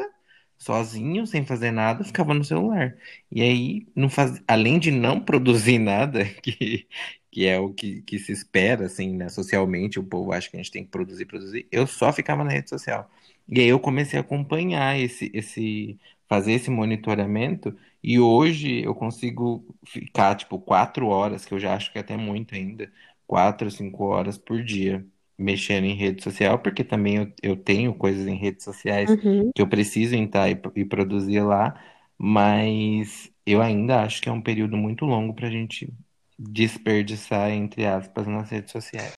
sozinho, 0.56 1.26
sem 1.26 1.44
fazer 1.44 1.72
nada, 1.72 2.04
ficava 2.04 2.32
no 2.32 2.44
celular. 2.44 2.96
E 3.30 3.42
aí, 3.42 3.86
não 3.94 4.08
faz... 4.08 4.40
além 4.46 4.78
de 4.78 4.90
não 4.92 5.20
produzir 5.20 5.78
nada, 5.78 6.24
que, 6.42 6.86
que 7.30 7.46
é 7.46 7.58
o 7.58 7.72
que, 7.74 8.02
que 8.02 8.18
se 8.18 8.30
espera, 8.32 8.86
assim, 8.86 9.12
né? 9.16 9.28
Socialmente, 9.28 9.98
o 9.98 10.04
povo 10.04 10.32
acha 10.32 10.48
que 10.50 10.56
a 10.56 10.62
gente 10.62 10.70
tem 10.72 10.84
que 10.84 10.90
produzir, 10.90 11.26
produzir, 11.26 11.66
eu 11.72 11.86
só 11.88 12.12
ficava 12.12 12.44
na 12.44 12.50
rede 12.52 12.70
social. 12.70 13.10
E 13.48 13.60
aí 13.60 13.66
eu 13.68 13.78
comecei 13.80 14.18
a 14.18 14.22
acompanhar 14.22 14.98
esse, 14.98 15.30
esse, 15.34 15.98
fazer 16.28 16.52
esse 16.52 16.70
monitoramento, 16.70 17.76
e 18.02 18.18
hoje 18.20 18.82
eu 18.84 18.94
consigo 18.94 19.64
ficar, 19.86 20.34
tipo, 20.36 20.58
quatro 20.58 21.06
horas, 21.08 21.44
que 21.44 21.54
eu 21.54 21.58
já 21.60 21.74
acho 21.74 21.92
que 21.92 21.98
é 21.98 22.00
até 22.00 22.16
muito 22.16 22.54
ainda, 22.54 22.92
quatro, 23.26 23.70
cinco 23.70 24.04
horas 24.04 24.38
por 24.38 24.62
dia, 24.62 25.06
mexendo 25.38 25.84
em 25.84 25.94
rede 25.94 26.22
social, 26.22 26.58
porque 26.58 26.82
também 26.84 27.16
eu, 27.16 27.32
eu 27.42 27.56
tenho 27.56 27.94
coisas 27.94 28.26
em 28.26 28.36
redes 28.36 28.64
sociais 28.64 29.16
Uhum. 29.24 29.52
que 29.54 29.62
eu 29.62 29.68
preciso 29.68 30.14
entrar 30.14 30.50
e, 30.50 30.60
e 30.76 30.84
produzir 30.84 31.40
lá, 31.42 31.80
mas 32.18 33.30
eu 33.44 33.60
ainda 33.62 34.02
acho 34.02 34.20
que 34.22 34.28
é 34.28 34.32
um 34.32 34.42
período 34.42 34.76
muito 34.76 35.04
longo 35.04 35.34
para 35.34 35.48
a 35.48 35.50
gente 35.50 35.92
desperdiçar, 36.38 37.50
entre 37.50 37.86
aspas, 37.86 38.26
nas 38.26 38.50
redes 38.50 38.72
sociais. 38.72 39.14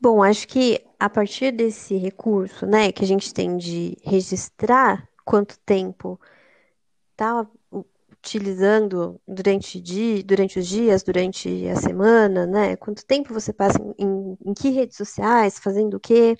Bom, 0.00 0.22
acho 0.22 0.48
que 0.48 0.80
a 0.98 1.08
partir 1.10 1.52
desse 1.52 1.96
recurso, 1.96 2.66
né, 2.66 2.90
que 2.92 3.04
a 3.04 3.06
gente 3.06 3.32
tem 3.34 3.56
de 3.56 3.96
registrar 4.04 5.06
quanto 5.30 5.60
tempo 5.60 6.20
tá 7.14 7.46
utilizando 8.20 9.20
durante, 9.28 9.80
di 9.80 10.24
durante 10.24 10.58
os 10.58 10.66
dias, 10.66 11.04
durante 11.04 11.68
a 11.68 11.76
semana, 11.76 12.46
né, 12.46 12.74
quanto 12.76 13.06
tempo 13.06 13.32
você 13.32 13.52
passa 13.52 13.78
em, 13.80 13.94
em, 14.04 14.38
em 14.44 14.54
que 14.54 14.70
redes 14.70 14.96
sociais, 14.96 15.60
fazendo 15.60 15.94
o 15.98 16.00
quê, 16.00 16.36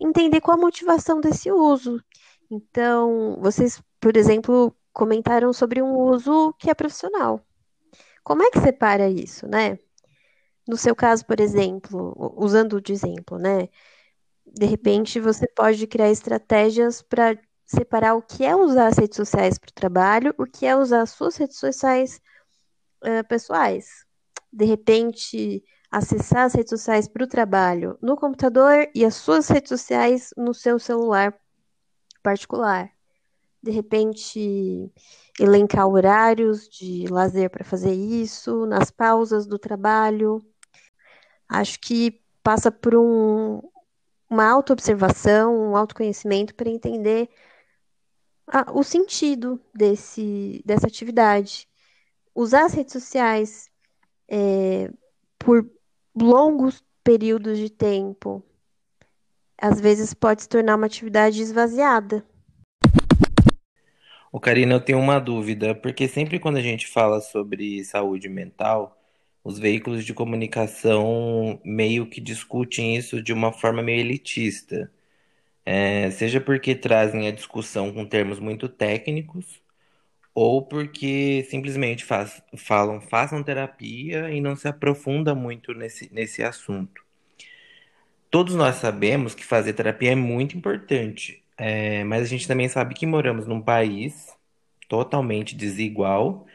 entender 0.00 0.40
qual 0.40 0.58
a 0.58 0.60
motivação 0.60 1.20
desse 1.20 1.52
uso. 1.52 2.02
Então, 2.50 3.38
vocês, 3.40 3.80
por 4.00 4.16
exemplo, 4.16 4.74
comentaram 4.92 5.52
sobre 5.52 5.80
um 5.80 5.94
uso 5.96 6.52
que 6.58 6.70
é 6.70 6.74
profissional. 6.74 7.40
Como 8.24 8.42
é 8.42 8.50
que 8.50 8.60
separa 8.60 9.08
isso, 9.08 9.46
né? 9.46 9.78
No 10.66 10.76
seu 10.76 10.94
caso, 10.96 11.24
por 11.24 11.40
exemplo, 11.40 12.14
usando 12.36 12.80
de 12.80 12.92
exemplo, 12.92 13.38
né? 13.38 13.68
De 14.46 14.66
repente 14.66 15.20
você 15.20 15.46
pode 15.48 15.86
criar 15.86 16.10
estratégias 16.10 17.02
para 17.02 17.38
separar 17.68 18.14
o 18.14 18.22
que 18.22 18.44
é 18.44 18.56
usar 18.56 18.86
as 18.86 18.96
redes 18.96 19.16
sociais 19.16 19.58
para 19.58 19.68
o 19.68 19.74
trabalho, 19.74 20.34
o 20.38 20.46
que 20.46 20.64
é 20.64 20.74
usar 20.74 21.02
as 21.02 21.10
suas 21.10 21.36
redes 21.36 21.58
sociais 21.58 22.18
uh, 23.04 23.26
pessoais. 23.28 24.06
De 24.50 24.64
repente, 24.64 25.62
acessar 25.90 26.46
as 26.46 26.54
redes 26.54 26.70
sociais 26.70 27.06
para 27.06 27.24
o 27.24 27.28
trabalho 27.28 27.98
no 28.00 28.16
computador 28.16 28.88
e 28.94 29.04
as 29.04 29.16
suas 29.16 29.48
redes 29.48 29.68
sociais 29.68 30.30
no 30.34 30.54
seu 30.54 30.78
celular 30.78 31.38
particular. 32.22 32.90
De 33.62 33.70
repente, 33.70 34.90
elencar 35.38 35.86
horários 35.86 36.66
de 36.70 37.06
lazer 37.08 37.50
para 37.50 37.64
fazer 37.64 37.92
isso, 37.92 38.64
nas 38.64 38.90
pausas 38.90 39.46
do 39.46 39.58
trabalho. 39.58 40.40
Acho 41.46 41.78
que 41.80 42.22
passa 42.42 42.70
por 42.70 42.94
um, 42.94 43.60
uma 44.30 44.48
autoobservação, 44.48 45.54
um 45.54 45.76
autoconhecimento 45.76 46.54
para 46.54 46.70
entender 46.70 47.28
a, 48.50 48.72
o 48.72 48.82
sentido 48.82 49.60
desse, 49.74 50.62
dessa 50.64 50.86
atividade. 50.86 51.68
Usar 52.34 52.66
as 52.66 52.74
redes 52.74 52.92
sociais 52.92 53.70
é, 54.28 54.90
por 55.38 55.68
longos 56.14 56.84
períodos 57.02 57.58
de 57.58 57.70
tempo, 57.70 58.42
às 59.60 59.80
vezes 59.80 60.14
pode 60.14 60.42
se 60.42 60.48
tornar 60.48 60.76
uma 60.76 60.86
atividade 60.86 61.40
esvaziada. 61.42 62.24
Ô, 64.30 64.38
Karina, 64.38 64.74
eu 64.74 64.80
tenho 64.80 64.98
uma 64.98 65.18
dúvida, 65.18 65.74
porque 65.74 66.06
sempre 66.06 66.38
quando 66.38 66.58
a 66.58 66.62
gente 66.62 66.86
fala 66.86 67.20
sobre 67.20 67.82
saúde 67.82 68.28
mental, 68.28 68.98
os 69.42 69.58
veículos 69.58 70.04
de 70.04 70.12
comunicação 70.12 71.58
meio 71.64 72.06
que 72.06 72.20
discutem 72.20 72.96
isso 72.96 73.22
de 73.22 73.32
uma 73.32 73.52
forma 73.52 73.82
meio 73.82 74.00
elitista. 74.00 74.92
É, 75.70 76.10
seja 76.10 76.40
porque 76.40 76.74
trazem 76.74 77.28
a 77.28 77.30
discussão 77.30 77.92
com 77.92 78.06
termos 78.06 78.38
muito 78.40 78.68
técnicos, 78.70 79.60
ou 80.34 80.62
porque 80.66 81.44
simplesmente 81.50 82.04
faz, 82.04 82.42
falam 82.56 83.00
façam 83.00 83.42
terapia 83.44 84.30
e 84.30 84.40
não 84.40 84.56
se 84.56 84.68
aprofunda 84.68 85.34
muito 85.34 85.74
nesse, 85.74 86.12
nesse 86.14 86.42
assunto. 86.42 87.02
Todos 88.30 88.54
nós 88.54 88.76
sabemos 88.76 89.34
que 89.34 89.44
fazer 89.44 89.72
terapia 89.72 90.12
é 90.12 90.14
muito 90.14 90.56
importante, 90.56 91.42
é, 91.56 92.04
mas 92.04 92.22
a 92.22 92.26
gente 92.26 92.46
também 92.46 92.68
sabe 92.68 92.94
que 92.94 93.06
moramos 93.06 93.46
num 93.46 93.60
país 93.62 94.36
totalmente 94.88 95.56
desigual 95.56 96.46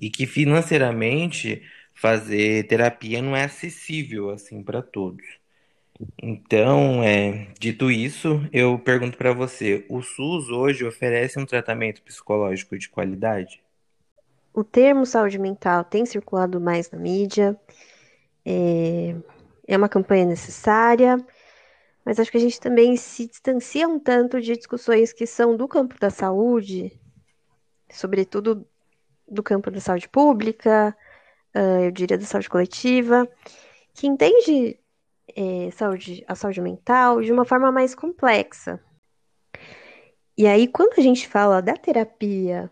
e 0.00 0.10
que 0.10 0.26
financeiramente 0.26 1.62
fazer 1.94 2.66
terapia 2.68 3.22
não 3.22 3.36
é 3.36 3.44
acessível 3.44 4.30
assim 4.30 4.62
para 4.64 4.82
todos. 4.82 5.24
Então, 6.22 7.02
é, 7.02 7.48
dito 7.58 7.90
isso, 7.90 8.40
eu 8.52 8.78
pergunto 8.78 9.16
para 9.16 9.32
você: 9.32 9.84
o 9.88 10.02
SUS 10.02 10.48
hoje 10.48 10.84
oferece 10.84 11.38
um 11.38 11.46
tratamento 11.46 12.02
psicológico 12.02 12.78
de 12.78 12.88
qualidade? 12.88 13.62
O 14.52 14.62
termo 14.62 15.06
saúde 15.06 15.38
mental 15.38 15.84
tem 15.84 16.04
circulado 16.04 16.60
mais 16.60 16.90
na 16.90 16.98
mídia, 16.98 17.58
é, 18.44 19.14
é 19.66 19.76
uma 19.76 19.88
campanha 19.88 20.26
necessária, 20.26 21.16
mas 22.04 22.20
acho 22.20 22.30
que 22.30 22.36
a 22.36 22.40
gente 22.40 22.60
também 22.60 22.96
se 22.96 23.26
distancia 23.26 23.88
um 23.88 23.98
tanto 23.98 24.40
de 24.40 24.56
discussões 24.56 25.12
que 25.12 25.26
são 25.26 25.56
do 25.56 25.66
campo 25.66 25.98
da 25.98 26.10
saúde, 26.10 27.00
sobretudo 27.90 28.66
do 29.26 29.42
campo 29.42 29.70
da 29.70 29.80
saúde 29.80 30.08
pública, 30.08 30.96
eu 31.84 31.90
diria 31.90 32.18
da 32.18 32.24
saúde 32.24 32.48
coletiva, 32.48 33.28
que 33.94 34.06
entende 34.06 34.78
é, 35.36 35.70
saúde, 35.72 36.24
a 36.28 36.34
saúde 36.34 36.60
mental 36.60 37.20
de 37.22 37.32
uma 37.32 37.44
forma 37.44 37.70
mais 37.72 37.94
complexa. 37.94 38.80
E 40.36 40.46
aí, 40.46 40.66
quando 40.68 40.98
a 40.98 41.02
gente 41.02 41.28
fala 41.28 41.60
da 41.62 41.74
terapia, 41.76 42.70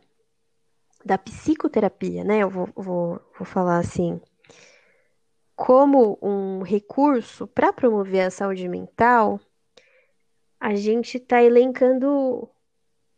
da 1.04 1.18
psicoterapia, 1.18 2.24
né? 2.24 2.38
Eu 2.40 2.50
vou, 2.50 2.68
vou, 2.74 3.20
vou 3.38 3.46
falar 3.46 3.78
assim. 3.78 4.20
como 5.56 6.18
um 6.22 6.62
recurso 6.62 7.46
para 7.46 7.72
promover 7.72 8.22
a 8.26 8.30
saúde 8.30 8.66
mental, 8.68 9.38
a 10.58 10.74
gente 10.74 11.18
está 11.18 11.42
elencando 11.42 12.48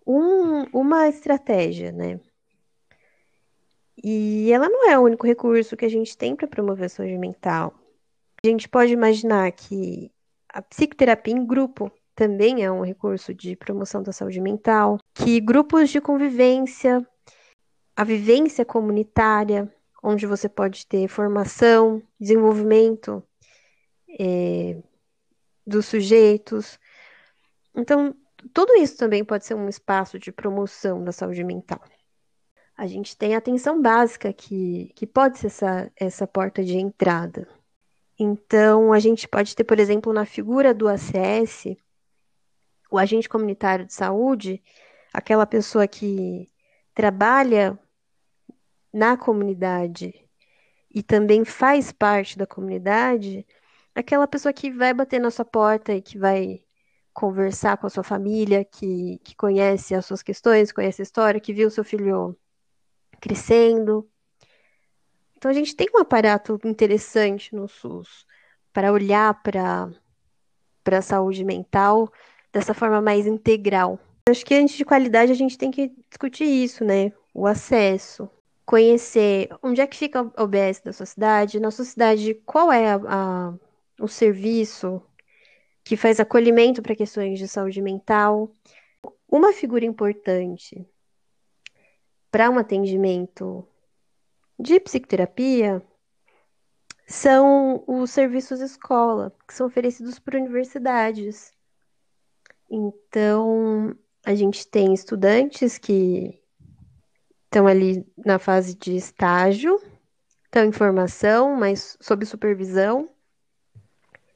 um, 0.07 0.65
uma 0.73 1.09
estratégia, 1.09 1.93
né? 1.93 2.21
E 4.03 4.51
ela 4.53 4.69
não 4.69 4.89
é 4.91 4.99
o 4.99 5.03
único 5.03 5.27
recurso 5.27 5.77
que 5.77 5.85
a 5.85 5.89
gente 5.89 6.17
tem 6.17 6.35
para 6.35 6.49
promover 6.49 6.87
a 6.87 6.89
saúde 6.89 7.17
mental. 7.19 7.75
A 8.45 8.49
gente 8.49 8.69
pode 8.69 8.93
imaginar 8.93 9.53
que 9.53 10.11
a 10.49 10.61
psicoterapia 10.61 11.33
em 11.33 11.47
grupo 11.47 11.93
também 12.13 12.65
é 12.65 12.73
um 12.73 12.83
recurso 12.83 13.33
de 13.33 13.55
promoção 13.55 14.03
da 14.03 14.13
saúde 14.13 14.41
mental, 14.41 14.99
que 15.15 15.41
grupos 15.41 15.91
de 15.91 16.01
convivência, 16.01 17.07
a 17.95 18.03
vivência 18.03 18.65
comunitária, 18.65 19.73
onde 20.03 20.27
você 20.27 20.49
pode 20.49 20.89
ter 20.89 21.07
formação, 21.07 22.03
desenvolvimento 22.19 23.23
é, 24.19 24.83
dos 25.65 25.87
sujeitos. 25.87 26.81
Então, 27.73 28.13
tudo 28.53 28.75
isso 28.75 28.97
também 28.97 29.25
pode 29.25 29.47
ser 29.47 29.55
um 29.55 29.69
espaço 29.69 30.19
de 30.19 30.33
promoção 30.33 31.05
da 31.05 31.13
saúde 31.13 31.45
mental. 31.45 31.81
A 32.77 32.89
gente 32.89 33.17
tem 33.17 33.37
a 33.37 33.39
atenção 33.39 33.81
básica, 33.81 34.33
que, 34.33 34.93
que 34.97 35.07
pode 35.07 35.39
ser 35.39 35.47
essa, 35.47 35.93
essa 35.95 36.27
porta 36.27 36.65
de 36.65 36.77
entrada. 36.77 37.47
Então, 38.25 38.93
a 38.93 39.01
gente 39.01 39.27
pode 39.27 39.57
ter, 39.57 39.65
por 39.65 39.81
exemplo, 39.81 40.13
na 40.13 40.25
figura 40.25 40.73
do 40.73 40.87
ACS, 40.87 41.77
o 42.89 42.97
agente 42.97 43.29
comunitário 43.29 43.85
de 43.85 43.93
saúde, 43.93 44.63
aquela 45.13 45.45
pessoa 45.45 45.89
que 45.89 46.49
trabalha 46.95 47.77
na 48.93 49.17
comunidade 49.17 50.15
e 50.89 51.03
também 51.03 51.45
faz 51.45 51.91
parte 51.91 52.39
da 52.39 52.47
comunidade, 52.47 53.45
aquela 53.93 54.29
pessoa 54.29 54.53
que 54.53 54.71
vai 54.71 54.95
bater 54.95 55.21
na 55.21 55.31
sua 55.33 55.45
porta 55.45 55.93
e 55.93 56.01
que 56.01 56.17
vai 56.17 56.65
conversar 57.13 57.77
com 57.77 57.89
a 57.89 57.91
sua 57.91 58.05
família, 58.05 58.65
que, 58.65 59.19
que 59.25 59.35
conhece 59.35 59.97
as 59.97 60.07
suas 60.07 60.23
questões, 60.23 60.71
conhece 60.71 61.03
a 61.03 61.05
história, 61.05 61.41
que 61.41 61.53
viu 61.53 61.69
seu 61.71 61.83
filho 61.83 62.39
crescendo. 63.21 64.09
Então 65.43 65.51
a 65.51 65.55
gente 65.55 65.75
tem 65.75 65.89
um 65.93 65.99
aparato 65.99 66.57
interessante 66.65 67.53
no 67.53 67.67
SUS 67.67 68.25
para 68.73 68.93
olhar 68.93 69.43
para 69.43 69.91
para 70.85 70.99
a 70.99 71.03
saúde 71.03 71.45
mental 71.45 72.09
dessa 72.53 72.73
forma 72.73 73.03
mais 73.03 73.27
integral. 73.27 73.99
Acho 74.31 74.47
que 74.47 74.55
antes 74.55 74.77
de 74.77 74.85
qualidade 74.85 75.33
a 75.33 75.35
gente 75.35 75.59
tem 75.59 75.73
que 75.73 75.89
discutir 76.09 76.45
isso, 76.45 76.85
né? 76.85 77.13
O 77.35 77.45
acesso, 77.45 78.31
conhecer 78.65 79.49
onde 79.61 79.81
é 79.81 79.87
que 79.89 79.97
fica 79.97 80.23
o 80.23 80.33
OBS 80.37 80.81
da 80.81 80.93
sua 80.93 81.07
cidade, 81.07 81.59
na 81.59 81.73
sua 81.73 81.87
cidade 81.87 82.35
qual 82.47 82.71
é 82.71 82.93
a, 82.93 83.01
a, 83.05 83.55
o 83.99 84.07
serviço 84.07 85.03
que 85.83 85.97
faz 85.97 86.21
acolhimento 86.21 86.81
para 86.83 86.95
questões 86.95 87.37
de 87.37 87.49
saúde 87.49 87.83
mental. 87.83 88.55
Uma 89.29 89.53
figura 89.53 89.85
importante 89.85 90.87
para 92.31 92.49
um 92.49 92.59
atendimento 92.59 93.67
de 94.59 94.79
psicoterapia 94.81 95.83
são 97.07 97.85
os 97.87 98.11
serviços 98.11 98.61
escola, 98.61 99.35
que 99.47 99.55
são 99.55 99.67
oferecidos 99.67 100.19
por 100.19 100.35
universidades. 100.35 101.53
Então, 102.71 103.97
a 104.25 104.35
gente 104.35 104.67
tem 104.67 104.95
estudantes 104.95 105.77
que 105.79 106.41
estão 107.45 107.67
ali 107.67 108.07
na 108.17 108.39
fase 108.39 108.75
de 108.75 108.97
estágio, 108.97 109.79
estão 110.45 110.65
em 110.65 110.73
formação, 110.73 111.55
mas 111.55 111.99
sob 112.01 112.25
supervisão, 112.25 113.09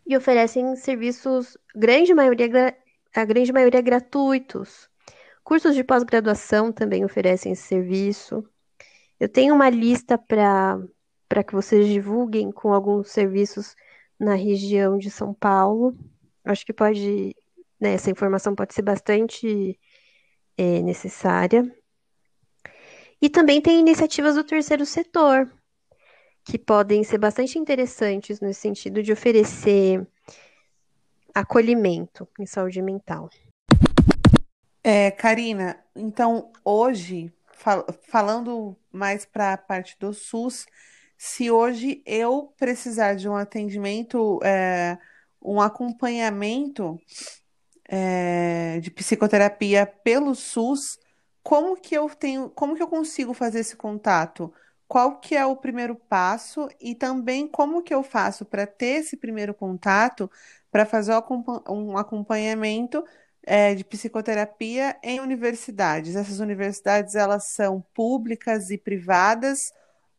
e 0.07 0.17
oferecem 0.17 0.77
serviços, 0.77 1.57
grande 1.75 2.15
maioria, 2.15 2.77
a 3.15 3.25
grande 3.25 3.53
maioria 3.53 3.81
gratuitos. 3.81 4.89
Cursos 5.43 5.75
de 5.75 5.83
pós-graduação 5.83 6.71
também 6.71 7.05
oferecem 7.05 7.53
esse 7.53 7.63
serviço. 7.63 8.45
Eu 9.19 9.29
tenho 9.29 9.55
uma 9.55 9.71
lista 9.71 10.19
para 10.19 11.45
que 11.47 11.55
vocês 11.55 11.89
divulguem 11.89 12.53
com 12.53 12.73
alguns 12.73 13.11
serviços 13.11 13.75
na 14.19 14.35
região 14.35 14.99
de 14.99 15.11
São 15.11 15.33
Paulo. 15.33 15.97
Acho 16.45 16.65
que 16.65 16.73
pode, 16.73 17.35
né, 17.81 17.95
essa 17.95 18.11
informação 18.11 18.55
pode 18.55 18.75
ser 18.75 18.83
bastante 18.83 19.79
é, 20.57 20.83
necessária. 20.83 21.65
E 23.21 23.31
também 23.31 23.61
tem 23.61 23.81
iniciativas 23.81 24.35
do 24.35 24.45
terceiro 24.45 24.85
setor, 24.85 25.51
que 26.45 26.59
podem 26.59 27.03
ser 27.03 27.19
bastante 27.19 27.59
interessantes 27.59 28.41
no 28.41 28.53
sentido 28.53 29.03
de 29.03 29.13
oferecer 29.13 30.07
acolhimento 31.35 32.29
em 32.39 32.47
saúde 32.47 32.81
mental. 32.83 33.29
É, 34.85 35.11
Karina, 35.11 35.83
então 35.95 36.53
hoje, 36.65 37.33
fal 37.57 37.87
falando 38.09 38.77
mais 38.93 39.25
para 39.25 39.55
a 39.55 39.59
parte 39.59 39.97
do 39.99 40.13
SUS, 40.13 40.67
se 41.17 41.51
hoje 41.51 42.03
eu 42.07 42.53
precisar 42.59 43.15
de 43.15 43.29
um 43.29 43.35
atendimento, 43.35 44.39
é, 44.45 44.99
um 45.43 45.61
acompanhamento 45.61 47.01
é, 47.89 48.79
de 48.81 48.91
psicoterapia 48.91 49.87
pelo 49.87 50.35
SUS, 50.35 50.99
como 51.43 51.77
que 51.77 51.97
eu 51.97 52.09
tenho, 52.09 52.51
como 52.51 52.75
que 52.77 52.83
eu 52.83 52.89
consigo 52.89 53.33
fazer 53.33 53.61
esse 53.61 53.77
contato? 53.77 54.53
Qual 54.89 55.19
que 55.21 55.35
é 55.35 55.45
o 55.45 55.57
primeiro 55.57 55.97
passo 55.97 56.69
e 56.81 56.95
também 56.95 57.49
como 57.49 57.83
que 57.83 57.95
eu 57.95 58.03
faço 58.03 58.45
para 58.45 58.67
ter 58.67 59.01
esse 59.01 59.17
primeiro 59.17 59.55
contato 59.55 60.31
para 60.71 60.85
fazer 60.85 61.13
um 61.69 61.97
acompanhamento 61.97 63.05
é, 63.47 63.75
de 63.75 63.85
psicoterapia 63.85 64.97
em 65.03 65.21
universidades? 65.21 66.17
Essas 66.17 66.41
universidades 66.41 67.15
elas 67.15 67.45
são 67.45 67.81
públicas 67.95 68.71
e 68.71 68.77
privadas 68.77 69.73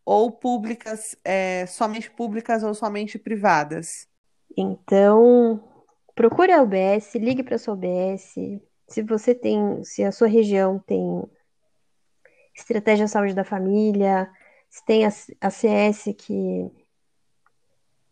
ou 0.06 0.32
públicas, 0.32 1.18
é, 1.24 1.66
somente 1.66 2.10
públicas 2.10 2.64
ou 2.64 2.74
somente 2.74 3.20
privadas? 3.20 4.08
Então, 4.56 5.62
procure 6.16 6.54
a 6.54 6.64
UBS, 6.64 7.14
ligue 7.16 7.44
para 7.44 7.56
a 7.56 7.60
sua 7.60 7.74
UBS, 7.74 8.36
se 8.88 9.04
você 9.04 9.36
tem, 9.36 9.84
se 9.84 10.04
a 10.04 10.12
sua 10.14 10.28
região 10.28 10.80
tem 10.80 11.24
estratégia 12.56 13.06
de 13.06 13.12
saúde 13.12 13.34
da 13.34 13.44
família, 13.44 14.32
se 14.70 14.84
tem 14.86 15.06
a, 15.06 15.10
a 15.42 15.50
CS 15.50 16.16
que, 16.18 16.72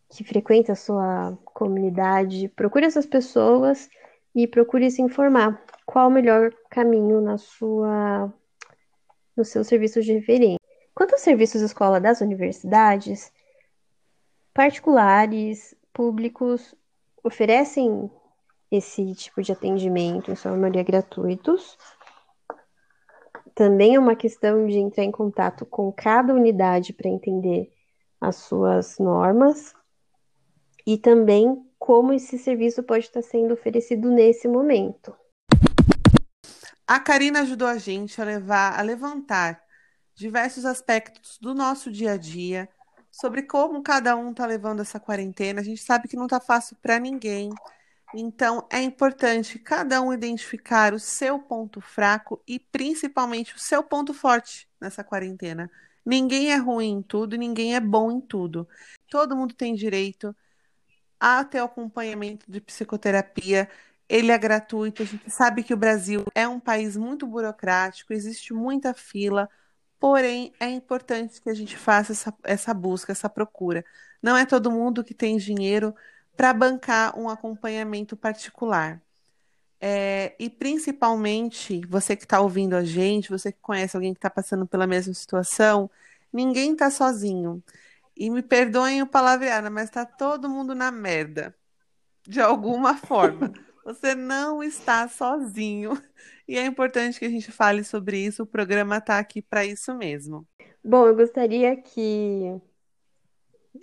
que 0.09 0.23
frequenta 0.23 0.73
a 0.73 0.75
sua 0.75 1.37
comunidade, 1.45 2.49
procure 2.49 2.85
essas 2.85 3.05
pessoas 3.05 3.89
e 4.35 4.45
procure 4.45 4.91
se 4.91 5.01
informar 5.01 5.63
qual 5.85 6.09
o 6.09 6.11
melhor 6.11 6.51
caminho 6.69 7.21
na 7.21 7.37
sua 7.37 8.31
no 9.35 9.43
seu 9.43 9.63
serviço 9.63 10.01
de 10.01 10.13
referência. 10.13 10.59
Quanto 10.93 11.13
aos 11.13 11.21
serviços 11.21 11.59
de 11.59 11.65
escola 11.65 11.99
das 11.99 12.21
universidades, 12.21 13.31
particulares, 14.53 15.75
públicos, 15.91 16.73
oferecem 17.21 18.09
esse 18.71 19.13
tipo 19.13 19.41
de 19.41 19.51
atendimento, 19.51 20.31
em 20.31 20.35
sua 20.35 20.55
maioria 20.55 20.83
gratuitos. 20.83 21.77
Também 23.53 23.95
é 23.95 23.99
uma 23.99 24.15
questão 24.15 24.65
de 24.67 24.77
entrar 24.77 25.03
em 25.03 25.11
contato 25.11 25.65
com 25.65 25.91
cada 25.91 26.33
unidade 26.33 26.93
para 26.93 27.09
entender 27.09 27.71
as 28.19 28.37
suas 28.37 28.97
normas 28.97 29.73
e 30.87 30.97
também 30.97 31.61
como 31.85 32.11
esse 32.13 32.39
serviço 32.39 32.81
pode 32.81 33.05
estar 33.05 33.21
sendo 33.21 33.53
oferecido 33.53 34.09
nesse 34.09 34.47
momento. 34.47 35.15
A 36.87 36.99
Karina 36.99 37.41
ajudou 37.41 37.67
a 37.67 37.77
gente 37.77 38.19
a 38.19 38.25
levar 38.25 38.79
a 38.79 38.81
levantar 38.81 39.61
diversos 40.15 40.65
aspectos 40.65 41.37
do 41.39 41.53
nosso 41.53 41.91
dia 41.91 42.13
a 42.13 42.17
dia 42.17 42.67
sobre 43.11 43.43
como 43.43 43.83
cada 43.83 44.15
um 44.15 44.31
está 44.31 44.47
levando 44.47 44.81
essa 44.81 44.99
quarentena. 44.99 45.61
A 45.61 45.63
gente 45.63 45.79
sabe 45.79 46.07
que 46.07 46.15
não 46.15 46.25
está 46.25 46.39
fácil 46.39 46.75
para 46.81 46.99
ninguém. 46.99 47.51
Então, 48.15 48.67
é 48.71 48.81
importante 48.81 49.59
cada 49.59 50.01
um 50.01 50.11
identificar 50.11 50.91
o 50.91 50.99
seu 50.99 51.37
ponto 51.37 51.79
fraco 51.81 52.41
e 52.47 52.57
principalmente 52.59 53.55
o 53.55 53.59
seu 53.59 53.83
ponto 53.83 54.11
forte 54.11 54.67
nessa 54.81 55.03
quarentena. 55.03 55.69
Ninguém 56.03 56.51
é 56.51 56.55
ruim 56.55 56.93
em 56.93 57.01
tudo, 57.03 57.37
ninguém 57.37 57.75
é 57.75 57.79
bom 57.79 58.11
em 58.11 58.21
tudo. 58.21 58.67
Todo 59.07 59.35
mundo 59.35 59.53
tem 59.53 59.75
direito 59.75 60.35
a 61.19 61.43
ter 61.43 61.59
acompanhamento 61.59 62.49
de 62.51 62.61
psicoterapia. 62.61 63.69
Ele 64.07 64.31
é 64.31 64.37
gratuito. 64.37 65.03
A 65.03 65.05
gente 65.05 65.29
sabe 65.29 65.63
que 65.63 65.73
o 65.73 65.77
Brasil 65.77 66.25
é 66.35 66.47
um 66.47 66.59
país 66.59 66.95
muito 66.97 67.25
burocrático, 67.27 68.13
existe 68.13 68.53
muita 68.53 68.93
fila, 68.93 69.49
porém 69.99 70.53
é 70.59 70.69
importante 70.69 71.41
que 71.41 71.49
a 71.49 71.53
gente 71.53 71.77
faça 71.77 72.11
essa, 72.13 72.33
essa 72.43 72.73
busca, 72.73 73.11
essa 73.11 73.29
procura. 73.29 73.83
Não 74.21 74.37
é 74.37 74.45
todo 74.45 74.71
mundo 74.71 75.03
que 75.03 75.13
tem 75.13 75.37
dinheiro 75.37 75.95
para 76.35 76.53
bancar 76.53 77.17
um 77.17 77.29
acompanhamento 77.29 78.17
particular. 78.17 79.01
É, 79.79 80.35
e 80.39 80.49
principalmente, 80.49 81.81
você 81.87 82.15
que 82.15 82.23
está 82.23 82.39
ouvindo 82.41 82.75
a 82.75 82.83
gente, 82.83 83.29
você 83.29 83.51
que 83.51 83.59
conhece 83.61 83.95
alguém 83.95 84.13
que 84.13 84.17
está 84.17 84.29
passando 84.29 84.65
pela 84.65 84.87
mesma 84.87 85.13
situação, 85.13 85.89
ninguém 86.33 86.73
está 86.73 86.89
sozinho. 86.89 87.63
E 88.17 88.29
me 88.29 88.41
perdoem 88.41 89.01
o 89.01 89.07
palavreado, 89.07 89.69
mas 89.69 89.89
tá 89.89 90.05
todo 90.05 90.49
mundo 90.49 90.73
na 90.73 90.91
merda. 90.91 91.55
De 92.27 92.39
alguma 92.39 92.95
forma. 92.95 93.51
Você 93.85 94.15
não 94.15 94.63
está 94.63 95.07
sozinho. 95.07 95.91
E 96.47 96.57
é 96.57 96.65
importante 96.65 97.19
que 97.19 97.25
a 97.25 97.29
gente 97.29 97.51
fale 97.51 97.83
sobre 97.83 98.17
isso. 98.17 98.43
O 98.43 98.47
programa 98.47 98.97
está 98.97 99.19
aqui 99.19 99.41
para 99.41 99.63
isso 99.63 99.93
mesmo. 99.93 100.47
Bom, 100.83 101.05
eu 101.07 101.15
gostaria 101.15 101.75
que 101.75 102.59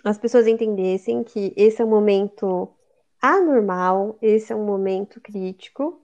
as 0.05 0.18
pessoas 0.18 0.47
entendessem 0.47 1.23
que 1.23 1.53
esse 1.57 1.81
é 1.81 1.85
um 1.85 1.88
momento 1.88 2.68
anormal, 3.21 4.18
esse 4.21 4.53
é 4.53 4.57
um 4.57 4.64
momento 4.64 5.21
crítico. 5.21 6.01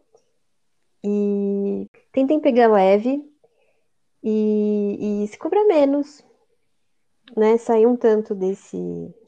E 1.02 1.88
tentem 2.12 2.40
pegar 2.40 2.68
leve 2.68 3.22
e, 4.22 5.22
e 5.24 5.28
se 5.28 5.38
cobrar 5.38 5.64
menos, 5.64 6.24
né? 7.36 7.56
Sair 7.58 7.86
um 7.86 7.96
tanto 7.96 8.34
desse 8.34 8.78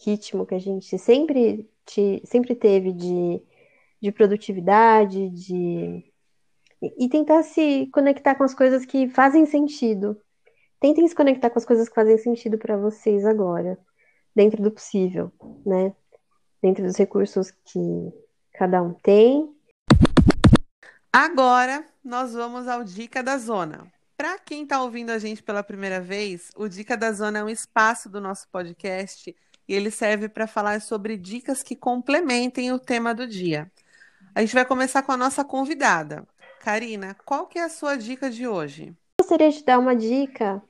ritmo 0.05 0.47
que 0.47 0.55
a 0.55 0.59
gente 0.59 0.99
sempre, 0.99 1.69
te, 1.85 2.23
sempre 2.25 2.55
teve 2.55 2.93
de, 2.93 3.43
de 4.01 4.13
produtividade, 4.13 5.29
de 5.31 6.05
e 6.83 7.09
tentar 7.09 7.43
se 7.43 7.89
conectar 7.93 8.35
com 8.35 8.45
as 8.45 8.55
coisas 8.55 8.87
que 8.87 9.09
fazem 9.09 9.45
sentido. 9.45 10.17
Tentem 10.81 11.07
se 11.07 11.15
conectar 11.15 11.51
com 11.51 11.59
as 11.59 11.65
coisas 11.67 11.89
que 11.89 11.95
fazem 11.95 12.17
sentido 12.17 12.57
para 12.57 12.77
vocês 12.77 13.27
agora, 13.27 13.79
dentro 14.35 14.63
do 14.63 14.71
possível, 14.71 15.31
né? 15.65 15.95
Dentro 16.63 16.83
dos 16.83 16.97
recursos 16.97 17.51
que 17.51 18.13
cada 18.55 18.83
um 18.83 18.95
tem. 18.95 19.55
Agora 21.13 21.85
nós 22.03 22.33
vamos 22.33 22.67
ao 22.67 22.83
Dica 22.83 23.23
da 23.23 23.37
Zona. 23.37 23.93
Para 24.21 24.39
quem 24.39 24.65
está 24.65 24.83
ouvindo 24.83 25.09
a 25.09 25.19
gente 25.19 25.43
pela 25.43 25.63
primeira 25.63 25.99
vez, 25.99 26.51
o 26.55 26.69
Dica 26.69 26.95
da 26.95 27.11
Zona 27.11 27.39
é 27.39 27.43
um 27.43 27.49
espaço 27.49 28.07
do 28.07 28.21
nosso 28.21 28.47
podcast 28.51 29.35
e 29.67 29.75
ele 29.75 29.91
serve 29.91 30.29
para 30.29 30.47
falar 30.47 30.83
sobre 30.83 31.17
dicas 31.17 31.63
que 31.63 31.75
complementem 31.75 32.71
o 32.71 32.79
tema 32.79 33.15
do 33.15 33.27
dia. 33.27 33.73
A 34.35 34.43
gente 34.43 34.53
vai 34.53 34.67
começar 34.67 35.03
com 35.05 35.13
a 35.13 35.17
nossa 35.17 35.43
convidada. 35.43 36.29
Karina, 36.63 37.17
qual 37.25 37.47
que 37.47 37.59
é 37.59 37.63
a 37.63 37.71
sua 37.71 37.97
dica 37.97 38.29
de 38.29 38.47
hoje? 38.47 38.95
Gostaria 39.19 39.51
de 39.51 39.65
dar 39.65 39.79
uma 39.79 39.97
dica 39.97 40.63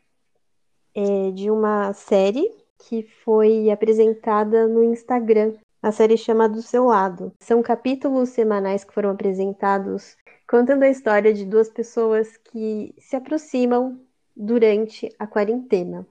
é, 0.94 1.32
de 1.32 1.50
uma 1.50 1.92
série 1.92 2.48
que 2.78 3.02
foi 3.24 3.68
apresentada 3.68 4.68
no 4.68 4.84
Instagram. 4.84 5.54
A 5.82 5.90
série 5.90 6.16
chama 6.16 6.48
Do 6.48 6.62
Seu 6.62 6.84
Lado. 6.84 7.32
São 7.40 7.60
capítulos 7.64 8.28
semanais 8.28 8.84
que 8.84 8.94
foram 8.94 9.10
apresentados 9.10 10.16
contando 10.50 10.82
a 10.82 10.88
história 10.88 11.32
de 11.32 11.46
duas 11.46 11.70
pessoas 11.70 12.36
que 12.36 12.92
se 12.98 13.14
aproximam 13.14 14.00
durante 14.34 15.08
a 15.16 15.24
quarentena. 15.24 16.04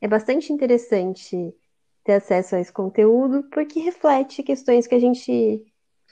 É 0.00 0.08
bastante 0.08 0.52
interessante 0.52 1.54
ter 2.02 2.14
acesso 2.14 2.56
a 2.56 2.60
esse 2.60 2.72
conteúdo 2.72 3.44
porque 3.44 3.78
reflete 3.78 4.42
questões 4.42 4.88
que 4.88 4.94
a 4.96 4.98
gente 4.98 5.64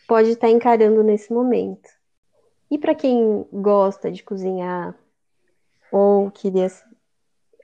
pode 0.07 0.31
estar 0.31 0.49
encarando 0.49 1.03
nesse 1.03 1.33
momento. 1.33 1.91
E 2.71 2.79
para 2.79 2.95
quem 2.95 3.45
gosta 3.53 4.09
de 4.09 4.23
cozinhar 4.23 4.97
ou 5.91 6.31
que 6.31 6.49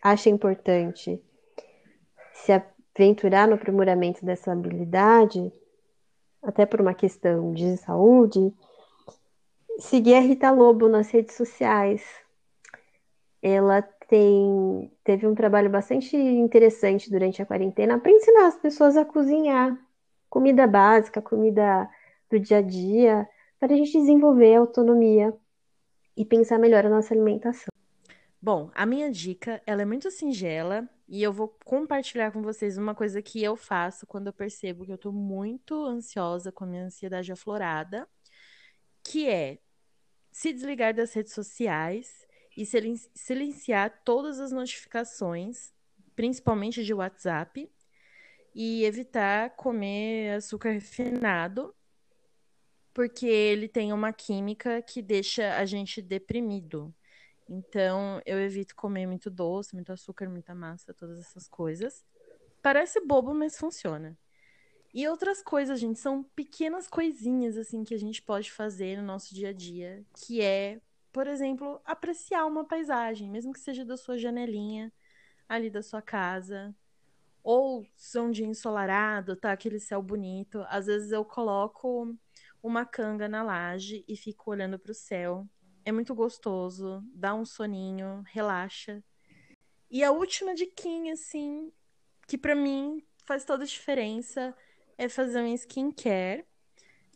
acha 0.03 0.29
importante 0.29 1.23
se 2.35 2.51
aventurar 2.51 3.47
no 3.47 3.55
aprimoramento 3.55 4.27
dessa 4.27 4.51
habilidade, 4.51 5.53
até 6.43 6.67
por 6.67 6.81
uma 6.81 6.95
questão 6.95 7.53
de 7.53 7.77
saúde, 7.77 8.53
seguir 9.83 10.15
a 10.15 10.21
Rita 10.21 10.51
Lobo 10.51 10.89
nas 10.89 11.11
redes 11.11 11.35
sociais. 11.37 12.03
Ela 13.43 13.83
tem, 13.83 14.91
teve 15.03 15.27
um 15.27 15.35
trabalho 15.35 15.69
bastante 15.69 16.17
interessante 16.17 17.11
durante 17.11 17.43
a 17.43 17.47
quarentena 17.47 17.99
para 17.99 18.13
ensinar 18.13 18.47
as 18.47 18.57
pessoas 18.57 18.97
a 18.97 19.05
cozinhar 19.05 19.77
comida 20.31 20.67
básica, 20.67 21.21
comida 21.21 21.89
do 22.31 22.41
dia 22.41 22.59
a 22.59 22.63
dia, 22.63 23.29
para 23.61 23.75
a 23.75 23.77
gente 23.77 23.93
desenvolver 23.93 24.55
a 24.55 24.61
autonomia 24.61 25.35
e 26.17 26.25
pensar 26.25 26.59
melhor 26.59 26.87
a 26.87 26.89
nossa 26.89 27.13
alimentação. 27.13 27.69
Bom, 28.41 28.71
a 28.75 28.87
minha 28.87 29.11
dica, 29.11 29.61
ela 29.67 29.83
é 29.83 29.85
muito 29.85 30.11
singela 30.11 30.89
e 31.07 31.23
eu 31.23 31.33
vou 31.33 31.55
compartilhar 31.65 32.33
com 32.33 32.41
vocês 32.41 32.79
uma 32.79 32.95
coisa 32.95 33.21
que 33.21 33.43
eu 33.43 33.57
faço 33.57 34.07
quando 34.07 34.29
eu 34.29 34.33
percebo 34.33 34.87
que 34.87 34.91
eu 34.91 34.97
estou 34.97 35.13
muito 35.13 35.75
ansiosa 35.85 36.51
com 36.51 36.65
a 36.65 36.67
minha 36.67 36.85
ansiedade 36.87 37.31
aflorada, 37.31 38.09
que 39.05 39.29
é 39.29 39.59
se 40.33 40.53
desligar 40.53 40.95
das 40.95 41.13
redes 41.13 41.33
sociais 41.33 42.27
e 42.57 42.67
silenciar 43.15 44.03
todas 44.05 44.41
as 44.41 44.51
notificações, 44.51 45.73
principalmente 46.17 46.83
de 46.83 46.93
WhatsApp, 46.93 47.71
e 48.55 48.85
evitar 48.85 49.51
comer 49.51 50.37
açúcar 50.37 50.71
refinado 50.71 51.75
porque 52.93 53.27
ele 53.27 53.69
tem 53.69 53.93
uma 53.93 54.13
química 54.13 54.83
que 54.83 55.01
deixa 55.01 55.57
a 55.57 55.65
gente 55.65 56.03
deprimido. 56.03 56.95
Então, 57.49 58.21
eu 58.25 58.39
evito 58.39 58.77
comer 58.77 59.07
muito 59.07 59.31
doce, 59.31 59.75
muito 59.75 59.93
açúcar, 59.93 60.29
muita 60.29 60.55
massa, 60.55 60.95
todas 60.95 61.19
essas 61.19 61.49
coisas. 61.49 62.05
Parece 62.61 63.01
bobo, 63.01 63.35
mas 63.35 63.57
funciona. 63.59 64.17
E 64.95 65.09
outras 65.09 65.43
coisas, 65.43 65.81
gente, 65.81 65.99
são 65.99 66.23
pequenas 66.23 66.87
coisinhas 66.87 67.57
assim 67.57 67.83
que 67.83 67.95
a 67.95 67.99
gente 67.99 68.21
pode 68.21 68.53
fazer 68.53 68.99
no 68.99 69.03
nosso 69.03 69.35
dia 69.35 69.49
a 69.49 69.53
dia, 69.53 70.05
que 70.15 70.43
é, 70.43 70.81
por 71.11 71.27
exemplo, 71.27 71.81
apreciar 71.85 72.45
uma 72.45 72.65
paisagem, 72.65 73.31
mesmo 73.31 73.53
que 73.53 73.61
seja 73.61 73.85
da 73.85 73.97
sua 73.97 74.19
janelinha, 74.19 74.93
ali 75.49 75.71
da 75.71 75.83
sua 75.83 76.03
casa, 76.03 76.75
ou 77.43 77.87
se 77.97 78.19
é 78.19 78.21
um 78.21 78.31
dia 78.31 78.47
ensolarado, 78.47 79.35
tá 79.35 79.53
aquele 79.53 79.81
céu 79.81 80.03
bonito, 80.03 80.65
às 80.69 80.87
vezes 80.87 81.11
eu 81.11 81.25
coloco 81.25 82.15
uma 82.63 82.85
canga 82.85 83.29
na 83.29 83.43
laje 83.43 84.05
e 84.07 84.17
fico 84.17 84.51
olhando 84.51 84.79
para 84.79 84.93
o 84.93 84.95
céu. 84.95 85.49
É 85.85 85.91
muito 85.91 86.15
gostoso, 86.15 87.03
dá 87.13 87.35
um 87.35 87.45
soninho, 87.45 88.23
relaxa. 88.27 89.03
E 89.91 90.05
a 90.05 90.13
última 90.13 90.55
diquinha, 90.55 91.15
assim, 91.15 91.73
que 92.27 92.39
para 92.39 92.55
mim 92.55 93.05
faz 93.25 93.45
toda 93.45 93.65
a 93.65 93.67
diferença, 93.67 94.55
é 94.99 95.09
fazer 95.09 95.41
um 95.41 95.55
skincare. 95.55 96.45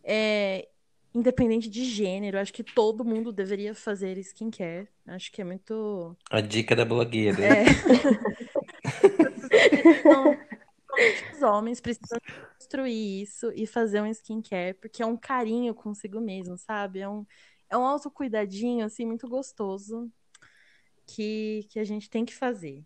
É, 0.02 0.68
independente 1.14 1.70
de 1.70 1.84
gênero, 1.84 2.38
acho 2.38 2.52
que 2.52 2.62
todo 2.62 3.04
mundo 3.04 3.32
deveria 3.32 3.74
fazer 3.74 4.18
skincare. 4.18 4.88
Acho 5.06 5.32
que 5.32 5.40
é 5.40 5.44
muito. 5.44 6.16
A 6.30 6.40
dica 6.40 6.76
da 6.76 6.84
blogueira. 6.84 7.42
É. 7.42 7.64
então, 10.00 10.36
os 11.34 11.42
homens 11.42 11.80
precisam 11.80 12.18
construir 12.54 13.22
isso 13.22 13.52
e 13.54 13.66
fazer 13.66 14.00
um 14.00 14.06
skincare, 14.06 14.74
porque 14.74 15.02
é 15.02 15.06
um 15.06 15.16
carinho 15.16 15.74
consigo 15.74 16.20
mesmo, 16.20 16.58
sabe? 16.58 17.00
É 17.00 17.08
um, 17.08 17.26
é 17.70 17.76
um 17.76 17.86
autocuidadinho, 17.86 18.84
assim, 18.84 19.06
muito 19.06 19.28
gostoso 19.28 20.10
que, 21.06 21.66
que 21.70 21.78
a 21.78 21.84
gente 21.84 22.10
tem 22.10 22.24
que 22.24 22.34
fazer. 22.34 22.84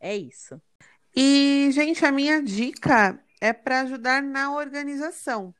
É 0.00 0.16
isso. 0.16 0.60
E, 1.14 1.70
gente, 1.72 2.04
a 2.04 2.12
minha 2.12 2.42
dica 2.42 3.20
é 3.40 3.52
para 3.52 3.80
ajudar 3.80 4.22
na 4.22 4.52
organização. 4.54 5.54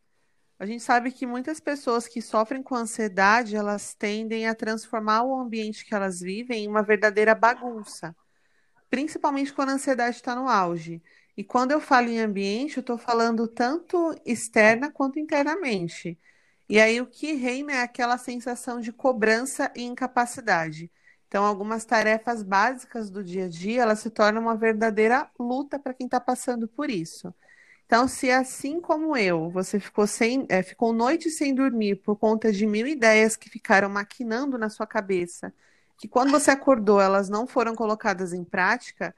A 0.59 0.67
gente 0.67 0.83
sabe 0.83 1.12
que 1.12 1.27
muitas 1.27 1.61
pessoas 1.61 2.09
que 2.09 2.21
sofrem 2.21 2.62
com 2.62 2.75
ansiedade, 2.75 3.55
elas 3.55 3.95
tendem 3.95 4.49
a 4.49 4.55
transformar 4.55 5.23
o 5.23 5.38
ambiente 5.38 5.85
que 5.85 5.95
elas 5.95 6.21
vivem 6.21 6.64
em 6.64 6.69
uma 6.69 6.83
verdadeira 6.83 7.35
bagunça, 7.35 8.14
principalmente 8.91 9.53
quando 9.53 9.71
a 9.71 9.75
ansiedade 9.75 10.17
está 10.17 10.35
no 10.35 10.49
auge. 10.49 11.01
E 11.37 11.45
quando 11.45 11.71
eu 11.71 11.81
falo 11.81 12.09
em 12.09 12.19
ambiente, 12.21 12.79
eu 12.79 12.81
estou 12.81 12.99
falando 12.99 13.47
tanto 13.47 14.12
externa 14.27 14.91
quanto 14.91 15.21
internamente. 15.21 16.19
E 16.69 16.81
aí 16.81 17.01
o 17.01 17.07
que 17.07 17.35
reina 17.35 17.72
é 17.72 17.83
aquela 17.83 18.18
sensação 18.18 18.81
de 18.81 18.93
cobrança 18.93 19.70
e 19.76 19.85
incapacidade. 19.85 20.91
Então, 21.29 21.45
algumas 21.45 21.85
tarefas 21.85 22.43
básicas 22.43 23.11
do 23.11 23.22
dia 23.22 23.45
a 23.45 23.49
dia, 23.49 23.83
elas 23.83 24.01
se 24.01 24.11
tornam 24.11 24.43
uma 24.43 24.57
verdadeira 24.57 25.31
luta 25.39 25.79
para 25.79 25.95
quem 25.95 26.07
está 26.07 26.18
passando 26.18 26.66
por 26.66 26.91
isso. 26.91 27.33
Então, 27.89 28.07
se 28.07 28.30
assim 28.30 28.80
como 28.82 29.16
eu, 29.16 29.51
você 29.51 29.80
ficou 29.80 30.07
sem, 30.07 30.47
é, 30.51 30.62
ficou 30.62 30.93
noite 30.93 31.30
sem 31.30 31.55
dormir 31.55 31.97
por 31.97 32.16
conta 32.16 32.53
de 32.53 32.66
mil 32.66 32.86
ideias 32.86 33.34
que 33.34 33.49
ficaram 33.49 33.89
maquinando 33.89 34.59
na 34.59 34.68
sua 34.68 34.86
cabeça, 34.86 35.55
que 35.97 36.07
quando 36.07 36.30
você 36.30 36.51
acordou 36.51 37.01
elas 37.01 37.30
não 37.30 37.47
foram 37.47 37.74
colocadas 37.74 38.34
em 38.34 38.45
prática, 38.45 39.14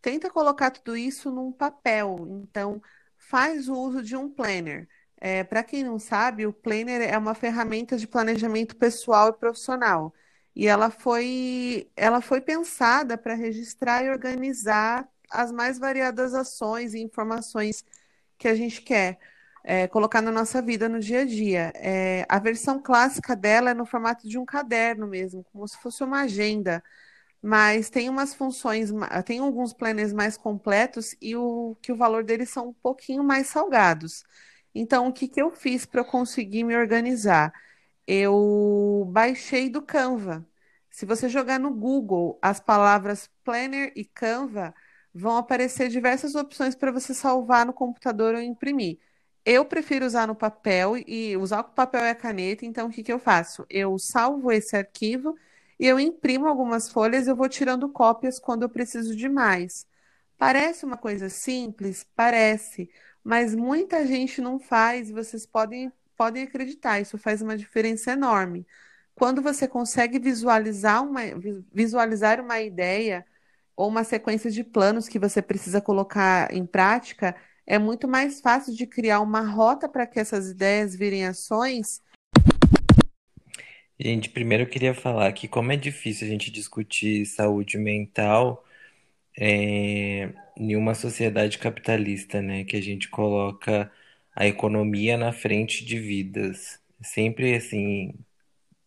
tenta 0.00 0.30
colocar 0.30 0.70
tudo 0.70 0.96
isso 0.96 1.30
num 1.32 1.50
papel. 1.52 2.26
Então, 2.44 2.80
faz 3.18 3.68
o 3.68 3.74
uso 3.74 4.02
de 4.02 4.16
um 4.16 4.28
planner. 4.30 4.88
É, 5.20 5.42
Para 5.44 5.64
quem 5.64 5.82
não 5.84 5.98
sabe, 5.98 6.46
o 6.46 6.52
planner 6.52 7.02
é 7.02 7.18
uma 7.18 7.34
ferramenta 7.34 7.96
de 7.96 8.06
planejamento 8.06 8.76
pessoal 8.76 9.30
e 9.30 9.32
profissional. 9.32 10.14
E 10.54 10.66
ela 10.68 10.90
foi, 10.90 11.90
ela 11.96 12.20
foi 12.20 12.40
pensada 12.40 13.18
para 13.18 13.34
registrar 13.34 14.04
e 14.04 14.10
organizar 14.10 15.08
as 15.30 15.50
mais 15.50 15.78
variadas 15.78 16.34
ações 16.34 16.94
e 16.94 17.00
informações 17.00 17.84
que 18.42 18.48
a 18.48 18.54
gente 18.54 18.82
quer 18.82 19.18
é, 19.64 19.88
colocar 19.88 20.20
na 20.22 20.32
nossa 20.32 20.60
vida 20.62 20.88
no 20.88 21.00
dia 21.00 21.22
a 21.22 21.24
dia. 21.24 21.72
É, 21.76 22.26
a 22.28 22.38
versão 22.38 22.80
clássica 22.82 23.36
dela 23.36 23.70
é 23.70 23.74
no 23.74 23.86
formato 23.86 24.28
de 24.28 24.38
um 24.38 24.44
caderno 24.44 25.06
mesmo, 25.06 25.44
como 25.52 25.66
se 25.68 25.76
fosse 25.78 26.02
uma 26.04 26.22
agenda 26.22 26.82
mas 27.42 27.90
tem 27.90 28.08
umas 28.08 28.34
funções, 28.34 28.90
tem 29.26 29.40
alguns 29.40 29.72
planners 29.72 30.12
mais 30.12 30.36
completos 30.36 31.16
e 31.20 31.34
o 31.36 31.76
que 31.82 31.90
o 31.92 31.96
valor 31.96 32.22
deles 32.24 32.50
são 32.50 32.68
um 32.68 32.72
pouquinho 32.72 33.24
mais 33.24 33.48
salgados. 33.48 34.24
Então, 34.74 35.08
o 35.08 35.12
que 35.12 35.28
que 35.28 35.42
eu 35.42 35.50
fiz 35.50 35.84
para 35.84 36.00
eu 36.00 36.04
conseguir 36.04 36.64
me 36.64 36.76
organizar? 36.76 37.52
Eu 38.06 39.08
baixei 39.12 39.68
do 39.70 39.82
Canva. 39.82 40.46
Se 40.90 41.06
você 41.06 41.28
jogar 41.28 41.58
no 41.58 41.72
Google 41.74 42.38
as 42.42 42.60
palavras 42.60 43.28
planner 43.44 43.92
e 43.96 44.04
Canva, 44.04 44.74
vão 45.14 45.36
aparecer 45.36 45.88
diversas 45.88 46.34
opções 46.34 46.74
para 46.74 46.92
você 46.92 47.14
salvar 47.14 47.66
no 47.66 47.72
computador 47.72 48.34
ou 48.34 48.40
imprimir. 48.40 48.98
Eu 49.44 49.64
prefiro 49.64 50.06
usar 50.06 50.26
no 50.26 50.34
papel 50.36 50.96
e 51.06 51.36
usar 51.36 51.60
o 51.60 51.64
papel 51.64 52.02
e 52.02 52.10
a 52.10 52.14
caneta, 52.14 52.64
então 52.64 52.88
o 52.88 52.90
que 52.90 53.02
que 53.02 53.12
eu 53.12 53.18
faço? 53.18 53.66
Eu 53.68 53.98
salvo 53.98 54.52
esse 54.52 54.76
arquivo 54.76 55.36
e 55.78 55.86
eu 55.86 55.98
imprimo 55.98 56.46
algumas 56.46 56.88
folhas 56.90 57.26
eu 57.26 57.34
vou 57.36 57.48
tirando 57.48 57.88
cópias 57.88 58.38
quando 58.38 58.62
eu 58.62 58.68
preciso 58.68 59.16
de 59.16 59.28
mais. 59.28 59.86
Parece 60.38 60.84
uma 60.84 60.96
coisa 60.96 61.28
simples? 61.28 62.06
Parece, 62.14 62.90
mas 63.22 63.54
muita 63.54 64.06
gente 64.06 64.40
não 64.40 64.58
faz, 64.58 65.10
vocês 65.10 65.46
podem, 65.46 65.92
podem 66.16 66.44
acreditar, 66.44 67.00
isso 67.00 67.18
faz 67.18 67.42
uma 67.42 67.56
diferença 67.56 68.12
enorme. 68.12 68.66
Quando 69.14 69.42
você 69.42 69.68
consegue 69.68 70.18
visualizar 70.18 71.02
uma, 71.04 71.20
visualizar 71.72 72.40
uma 72.40 72.60
ideia 72.60 73.26
ou 73.76 73.88
uma 73.88 74.04
sequência 74.04 74.50
de 74.50 74.62
planos 74.64 75.08
que 75.08 75.18
você 75.18 75.40
precisa 75.40 75.80
colocar 75.80 76.52
em 76.54 76.66
prática, 76.66 77.34
é 77.66 77.78
muito 77.78 78.08
mais 78.08 78.40
fácil 78.40 78.74
de 78.74 78.86
criar 78.86 79.20
uma 79.20 79.40
rota 79.40 79.88
para 79.88 80.06
que 80.06 80.18
essas 80.18 80.50
ideias 80.50 80.94
virem 80.94 81.26
ações. 81.26 82.00
Gente, 83.98 84.30
primeiro 84.30 84.64
eu 84.64 84.68
queria 84.68 84.94
falar 84.94 85.32
que 85.32 85.46
como 85.46 85.70
é 85.70 85.76
difícil 85.76 86.26
a 86.26 86.30
gente 86.30 86.50
discutir 86.50 87.24
saúde 87.24 87.78
mental 87.78 88.64
é, 89.38 90.32
em 90.56 90.76
uma 90.76 90.94
sociedade 90.94 91.58
capitalista, 91.58 92.42
né? 92.42 92.64
Que 92.64 92.76
a 92.76 92.82
gente 92.82 93.08
coloca 93.08 93.90
a 94.34 94.46
economia 94.46 95.16
na 95.16 95.32
frente 95.32 95.84
de 95.84 95.98
vidas. 95.98 96.80
Sempre 97.02 97.54
assim, 97.54 98.14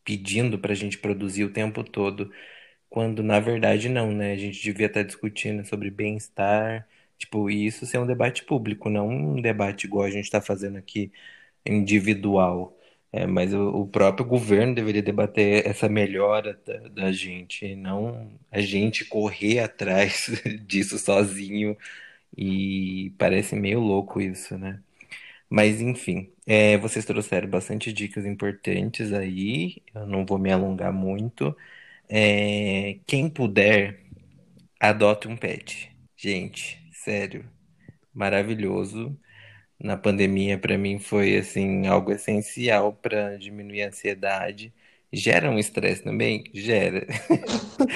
pedindo 0.03 0.59
para 0.59 0.73
a 0.73 0.75
gente 0.75 0.97
produzir 0.97 1.43
o 1.45 1.53
tempo 1.53 1.83
todo, 1.83 2.31
quando 2.89 3.23
na 3.23 3.39
verdade 3.39 3.89
não, 3.89 4.11
né? 4.11 4.33
A 4.33 4.37
gente 4.37 4.61
devia 4.61 4.87
estar 4.87 5.03
discutindo 5.03 5.65
sobre 5.65 5.89
bem-estar, 5.91 6.87
tipo, 7.17 7.49
e 7.49 7.65
isso 7.65 7.85
ser 7.85 7.97
um 7.99 8.05
debate 8.07 8.43
público, 8.45 8.89
não 8.89 9.07
um 9.09 9.41
debate 9.41 9.85
igual 9.85 10.05
a 10.05 10.09
gente 10.11 10.25
está 10.25 10.41
fazendo 10.41 10.77
aqui, 10.77 11.11
individual. 11.65 12.77
É, 13.11 13.25
mas 13.25 13.53
o, 13.53 13.69
o 13.83 13.87
próprio 13.87 14.25
governo 14.27 14.75
deveria 14.75 15.01
debater 15.01 15.65
essa 15.67 15.87
melhora 15.89 16.59
da, 16.65 16.77
da 16.89 17.11
gente, 17.13 17.75
não 17.75 18.31
a 18.51 18.61
gente 18.61 19.05
correr 19.05 19.59
atrás 19.59 20.27
disso 20.67 20.97
sozinho. 20.99 21.77
E 22.37 23.11
parece 23.17 23.55
meio 23.55 23.79
louco 23.79 24.21
isso, 24.21 24.57
né? 24.57 24.81
Mas 25.49 25.81
enfim, 25.81 26.31
é, 26.45 26.77
vocês 26.77 27.05
trouxeram 27.05 27.49
bastante 27.49 27.93
dicas 27.93 28.25
importantes 28.25 29.13
aí. 29.13 29.81
Eu 29.93 30.05
não 30.07 30.25
vou 30.25 30.37
me 30.39 30.51
alongar 30.51 30.91
muito. 30.93 31.55
É, 32.09 32.99
quem 33.07 33.29
puder, 33.29 34.01
adote 34.79 35.27
um 35.27 35.37
pet. 35.37 35.91
Gente, 36.17 36.79
sério, 36.93 37.49
maravilhoso 38.13 39.17
na 39.79 39.97
pandemia 39.97 40.57
para 40.59 40.77
mim 40.77 40.99
foi 40.99 41.37
assim 41.37 41.87
algo 41.87 42.11
essencial 42.11 42.93
para 42.93 43.37
diminuir 43.37 43.83
a 43.83 43.87
ansiedade. 43.89 44.73
Gera 45.13 45.49
um 45.51 45.59
estresse 45.59 46.03
também? 46.03 46.43
Gera. 46.53 47.05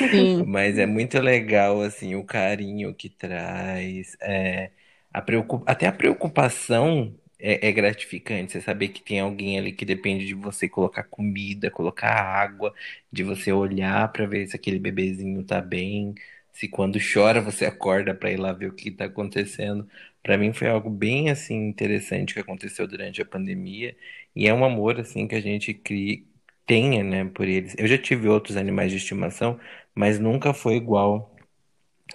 Sim. 0.10 0.44
Mas 0.46 0.78
é 0.78 0.86
muito 0.86 1.20
legal 1.20 1.82
assim 1.82 2.16
o 2.16 2.24
carinho 2.24 2.94
que 2.94 3.10
traz, 3.10 4.16
é, 4.22 4.72
a 5.14 5.22
preocup... 5.22 5.64
até 5.68 5.88
a 5.88 5.92
preocupação 5.92 7.16
é, 7.40 7.68
é 7.70 7.72
gratificante. 7.72 8.52
Você 8.54 8.62
saber 8.62 8.90
que 8.90 9.02
tem 9.02 9.20
alguém 9.20 9.58
ali 9.60 9.72
que 9.74 9.86
depende 9.86 10.26
de 10.28 10.34
você 10.36 10.68
colocar 10.70 11.04
comida, 11.04 11.72
colocar 11.72 12.10
água, 12.14 12.74
de 13.12 13.24
você 13.24 13.52
olhar 13.52 14.12
para 14.12 14.26
ver 14.26 14.48
se 14.48 14.56
aquele 14.56 14.80
bebezinho 14.80 15.44
tá 15.44 15.62
bem, 15.62 16.14
se 16.54 16.68
quando 16.68 17.00
chora 17.00 17.42
você 17.42 17.66
acorda 17.66 18.14
para 18.14 18.32
ir 18.32 18.38
lá 18.38 18.52
ver 18.54 18.68
o 18.68 18.74
que 18.74 18.90
está 18.90 19.06
acontecendo. 19.06 19.88
Para 20.22 20.38
mim 20.38 20.54
foi 20.54 20.68
algo 20.68 20.90
bem 20.90 21.30
assim 21.30 21.56
interessante 21.70 22.34
que 22.34 22.40
aconteceu 22.40 22.88
durante 22.88 23.22
a 23.22 23.26
pandemia 23.26 23.96
e 24.36 24.48
é 24.48 24.54
um 24.54 24.64
amor 24.66 25.00
assim 25.00 25.28
que 25.28 25.36
a 25.36 25.42
gente 25.42 25.74
cria, 25.74 26.22
tenha, 26.66 27.04
né, 27.04 27.26
por 27.26 27.48
eles. 27.48 27.76
Eu 27.78 27.88
já 27.88 27.98
tive 27.98 28.28
outros 28.28 28.58
animais 28.58 28.92
de 28.92 28.98
estimação, 28.98 29.60
mas 29.96 30.20
nunca 30.20 30.54
foi 30.54 30.76
igual 30.76 31.36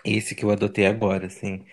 esse 0.04 0.34
que 0.34 0.44
eu 0.44 0.50
adotei 0.50 0.86
agora, 0.86 1.26
assim, 1.26 1.64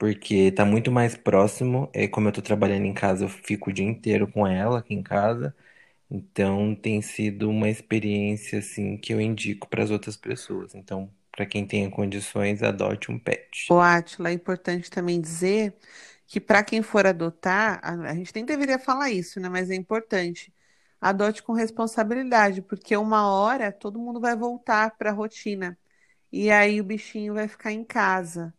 porque 0.00 0.52
tá 0.52 0.66
muito 0.66 0.92
mais 0.92 1.16
próximo. 1.16 1.90
É 1.94 2.08
como 2.08 2.28
eu 2.28 2.32
tô 2.32 2.42
trabalhando 2.42 2.86
em 2.86 2.94
casa, 2.94 3.26
eu 3.26 3.30
fico 3.30 3.70
o 3.70 3.74
dia 3.74 3.86
inteiro 3.86 4.26
com 4.32 4.48
ela 4.48 4.80
aqui 4.80 4.94
em 4.94 5.04
casa. 5.04 5.56
Então 6.10 6.74
tem 6.76 7.02
sido 7.02 7.50
uma 7.50 7.70
experiência 7.70 8.60
assim 8.60 8.96
que 8.98 9.14
eu 9.14 9.20
indico 9.20 9.68
para 9.68 9.84
as 9.84 9.90
outras 9.92 10.16
pessoas. 10.16 10.74
Então, 10.74 11.10
para 11.32 11.46
quem 11.46 11.66
tenha 11.66 11.90
condições, 11.90 12.62
adote 12.62 13.12
um 13.12 13.18
pet. 13.18 13.68
O 13.68 13.78
Atila, 13.80 14.30
é 14.30 14.32
importante 14.32 14.90
também 14.90 15.20
dizer 15.20 15.76
que 16.26 16.40
para 16.40 16.62
quem 16.64 16.82
for 16.82 17.06
adotar, 17.06 17.80
a, 17.82 17.92
a 18.10 18.14
gente 18.14 18.34
nem 18.34 18.44
deveria 18.44 18.78
falar 18.78 19.10
isso, 19.10 19.40
né? 19.40 19.48
Mas 19.48 19.70
é 19.70 19.74
importante. 19.76 20.52
Adote 21.00 21.42
com 21.42 21.52
responsabilidade, 21.52 22.62
porque 22.62 22.96
uma 22.96 23.30
hora 23.32 23.72
todo 23.72 23.98
mundo 23.98 24.20
vai 24.20 24.36
voltar 24.36 24.96
para 24.98 25.10
a 25.10 25.12
rotina. 25.14 25.78
E 26.32 26.50
aí 26.50 26.80
o 26.80 26.84
bichinho 26.84 27.34
vai 27.34 27.48
ficar 27.48 27.72
em 27.72 27.84
casa. 27.84 28.54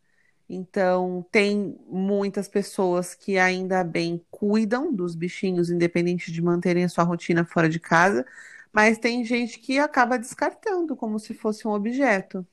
Então, 0.54 1.26
tem 1.32 1.78
muitas 1.88 2.48
pessoas 2.48 3.16
que 3.16 3.38
ainda 3.38 3.84
bem 3.84 4.22
cuidam 4.30 4.94
dos 4.94 5.16
bichinhos, 5.16 5.70
independente 5.70 6.32
de 6.32 6.42
manterem 6.42 6.84
a 6.84 6.90
sua 6.90 7.04
rotina 7.06 7.46
fora 7.46 7.70
de 7.70 7.80
casa, 7.80 8.26
mas 8.74 8.98
tem 8.98 9.24
gente 9.24 9.60
que 9.60 9.80
acaba 9.80 10.18
descartando 10.20 10.96
como 10.96 11.20
se 11.20 11.34
fosse 11.34 11.68
um 11.68 11.72
objeto. 11.72 12.46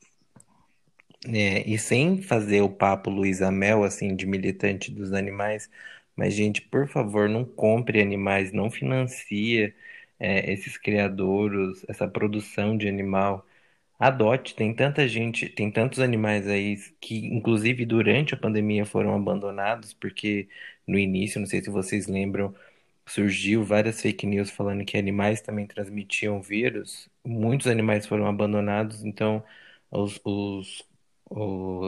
É, 1.27 1.69
e 1.69 1.77
sem 1.77 2.21
fazer 2.21 2.61
o 2.61 2.69
papo 2.69 3.09
Luísa 3.09 3.51
Mel, 3.51 3.83
assim, 3.83 4.15
de 4.15 4.25
militante 4.25 4.89
dos 4.91 5.11
animais, 5.13 5.69
mas, 6.15 6.33
gente, 6.33 6.61
por 6.61 6.87
favor, 6.87 7.27
não 7.29 7.43
compre 7.45 8.01
animais, 8.01 8.51
não 8.53 8.71
financia, 8.71 9.73
é, 10.19 10.51
esses 10.51 10.77
criadouros, 10.77 11.83
essa 11.89 12.07
produção 12.07 12.77
de 12.77 12.87
animal. 12.87 13.45
Adote, 13.99 14.55
tem 14.55 14.73
tanta 14.73 15.05
gente, 15.07 15.49
tem 15.49 15.69
tantos 15.71 15.99
animais 15.99 16.47
aí 16.47 16.77
que, 17.01 17.17
inclusive, 17.27 17.85
durante 17.85 18.33
a 18.33 18.37
pandemia 18.37 18.85
foram 18.85 19.13
abandonados, 19.13 19.93
porque 19.93 20.47
no 20.87 20.97
início, 20.97 21.37
não 21.39 21.45
sei 21.47 21.61
se 21.61 21.69
vocês 21.69 22.07
lembram, 22.07 22.55
surgiu 23.05 23.63
várias 23.65 24.01
fake 24.01 24.25
news 24.25 24.49
falando 24.51 24.85
que 24.85 24.97
animais 24.97 25.41
também 25.41 25.67
transmitiam 25.67 26.41
vírus. 26.41 27.09
Muitos 27.25 27.67
animais 27.67 28.05
foram 28.07 28.25
abandonados, 28.27 29.03
então 29.03 29.43
os, 29.91 30.19
os 30.23 30.85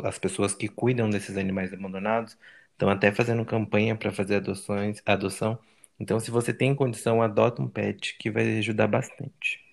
as 0.05 0.19
pessoas 0.19 0.53
que 0.53 0.67
cuidam 0.67 1.09
desses 1.09 1.37
animais 1.37 1.73
abandonados 1.73 2.37
estão 2.73 2.89
até 2.89 3.11
fazendo 3.11 3.45
campanha 3.45 3.95
para 3.95 4.11
fazer 4.11 4.35
adoções, 4.35 5.01
adoção. 5.05 5.57
Então, 5.99 6.19
se 6.19 6.31
você 6.31 6.53
tem 6.53 6.75
condição, 6.75 7.21
adota 7.21 7.61
um 7.61 7.67
pet 7.69 8.17
que 8.17 8.29
vai 8.31 8.57
ajudar 8.59 8.87
bastante. 8.87 9.70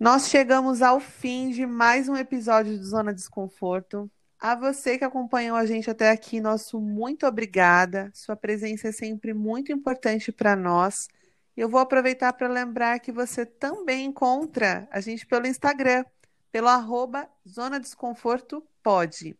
Nós 0.00 0.28
chegamos 0.30 0.80
ao 0.80 0.98
fim 0.98 1.50
de 1.50 1.66
mais 1.66 2.08
um 2.08 2.16
episódio 2.16 2.78
do 2.78 2.82
Zona 2.82 3.12
Desconforto. 3.12 4.10
A 4.38 4.54
você 4.54 4.96
que 4.96 5.04
acompanhou 5.04 5.54
a 5.54 5.66
gente 5.66 5.90
até 5.90 6.08
aqui, 6.08 6.40
nosso 6.40 6.80
muito 6.80 7.26
obrigada. 7.26 8.10
Sua 8.14 8.34
presença 8.34 8.88
é 8.88 8.92
sempre 8.92 9.34
muito 9.34 9.70
importante 9.70 10.32
para 10.32 10.56
nós. 10.56 11.06
Eu 11.54 11.68
vou 11.68 11.78
aproveitar 11.78 12.32
para 12.32 12.48
lembrar 12.48 12.98
que 13.00 13.12
você 13.12 13.44
também 13.44 14.06
encontra 14.06 14.88
a 14.90 15.02
gente 15.02 15.26
pelo 15.26 15.46
Instagram 15.46 16.02
pelo 16.50 16.68
arroba 16.68 17.28
Zona 17.46 17.78
Desconforto 17.78 18.66
Pode. 18.82 19.36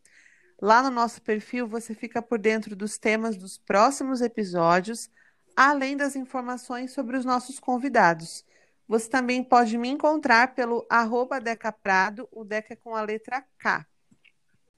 Lá 0.60 0.82
no 0.82 0.90
nosso 0.90 1.22
perfil 1.22 1.66
você 1.66 1.94
fica 1.94 2.20
por 2.20 2.38
dentro 2.38 2.76
dos 2.76 2.98
temas 2.98 3.34
dos 3.34 3.56
próximos 3.56 4.20
episódios, 4.20 5.08
além 5.56 5.96
das 5.96 6.16
informações 6.16 6.92
sobre 6.92 7.16
os 7.16 7.24
nossos 7.24 7.58
convidados. 7.58 8.44
Você 8.90 9.08
também 9.08 9.44
pode 9.44 9.78
me 9.78 9.88
encontrar 9.88 10.52
pelo 10.52 10.84
arroba 10.90 11.40
Deca 11.40 11.70
Prado, 11.70 12.28
o 12.32 12.42
Deca 12.42 12.74
com 12.74 12.96
a 12.96 13.02
letra 13.02 13.40
K. 13.56 13.86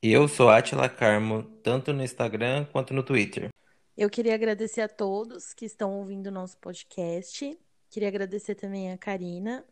Eu 0.03 0.29
sou 0.29 0.51
Atila 0.51 0.87
Carmo, 0.87 1.45
tanto 1.63 1.95
no 1.95 2.05
Instagram 2.05 2.67
quanto 2.67 2.93
no 2.93 3.03
Twitter. 3.03 3.49
Eu 3.97 4.11
queria 4.11 4.35
agradecer 4.35 4.83
a 4.83 4.89
todos 4.89 5.55
que 5.55 5.65
estão 5.65 5.99
ouvindo 5.99 6.27
o 6.27 6.31
nosso 6.31 6.59
podcast. 6.59 7.59
Queria 7.89 8.09
agradecer 8.09 8.55
também 8.55 8.93
a 8.93 8.99
Karina 8.99 9.65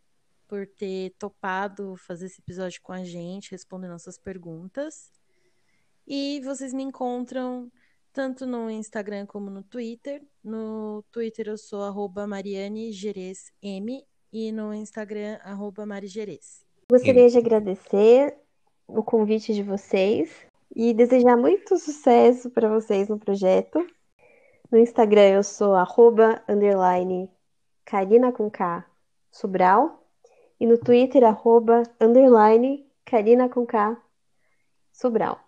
por 0.49 0.67
ter 0.67 1.11
topado 1.19 1.95
fazer 1.99 2.25
esse 2.25 2.41
episódio 2.41 2.81
com 2.81 2.95
a 2.95 3.05
gente, 3.05 3.51
responder 3.51 3.89
nossas 3.89 4.17
perguntas. 4.17 5.13
E 6.07 6.41
vocês 6.41 6.73
me 6.73 6.83
encontram 6.83 7.71
tanto 8.11 8.47
no 8.47 8.71
Instagram 8.71 9.27
como 9.27 9.51
no 9.51 9.63
Twitter. 9.63 10.23
No 10.43 11.05
Twitter 11.13 11.49
eu 11.49 11.59
sou 11.59 11.83
arroba 11.83 12.27
Mariane 12.27 12.91
M 13.61 14.03
e 14.33 14.53
no 14.53 14.73
Instagram 14.75 15.39
arroba 15.43 15.85
Mari 15.85 16.09
Gostaria 16.91 17.29
de 17.29 17.39
agradecer 17.39 18.37
o 18.87 19.03
convite 19.03 19.55
de 19.55 19.63
vocês 19.63 20.31
e 20.75 20.95
desejar 20.95 21.37
muito 21.37 21.79
sucesso 21.79 22.51
para 22.51 22.69
vocês 22.69 23.09
no 23.09 23.19
projeto. 23.19 23.85
No 24.71 24.79
Instagram 24.79 25.29
eu 25.29 25.43
sou 25.43 25.75
arroba, 25.75 26.43
underline, 26.49 27.29
Karina 27.85 28.33
com 28.33 28.51
K, 28.51 28.85
Sobral. 29.31 30.01
E 30.61 30.67
no 30.67 30.77
Twitter, 30.77 31.25
arroba, 31.25 31.83
underline, 32.01 32.87
Karina 33.05 33.49
com 33.49 33.65
K, 33.65 33.97
Sobral. 34.93 35.41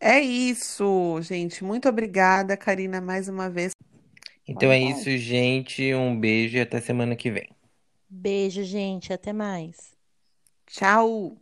É 0.00 0.18
isso, 0.20 1.20
gente. 1.20 1.62
Muito 1.62 1.88
obrigada, 1.88 2.56
Karina, 2.56 3.00
mais 3.00 3.28
uma 3.28 3.50
vez. 3.50 3.72
Então 4.46 4.70
é 4.70 4.78
isso, 4.78 5.16
gente. 5.16 5.94
Um 5.94 6.18
beijo 6.18 6.56
e 6.56 6.60
até 6.60 6.80
semana 6.80 7.16
que 7.16 7.30
vem. 7.30 7.48
Beijo, 8.08 8.62
gente. 8.62 9.12
Até 9.12 9.32
mais. 9.32 9.96
Tchau. 10.66 11.36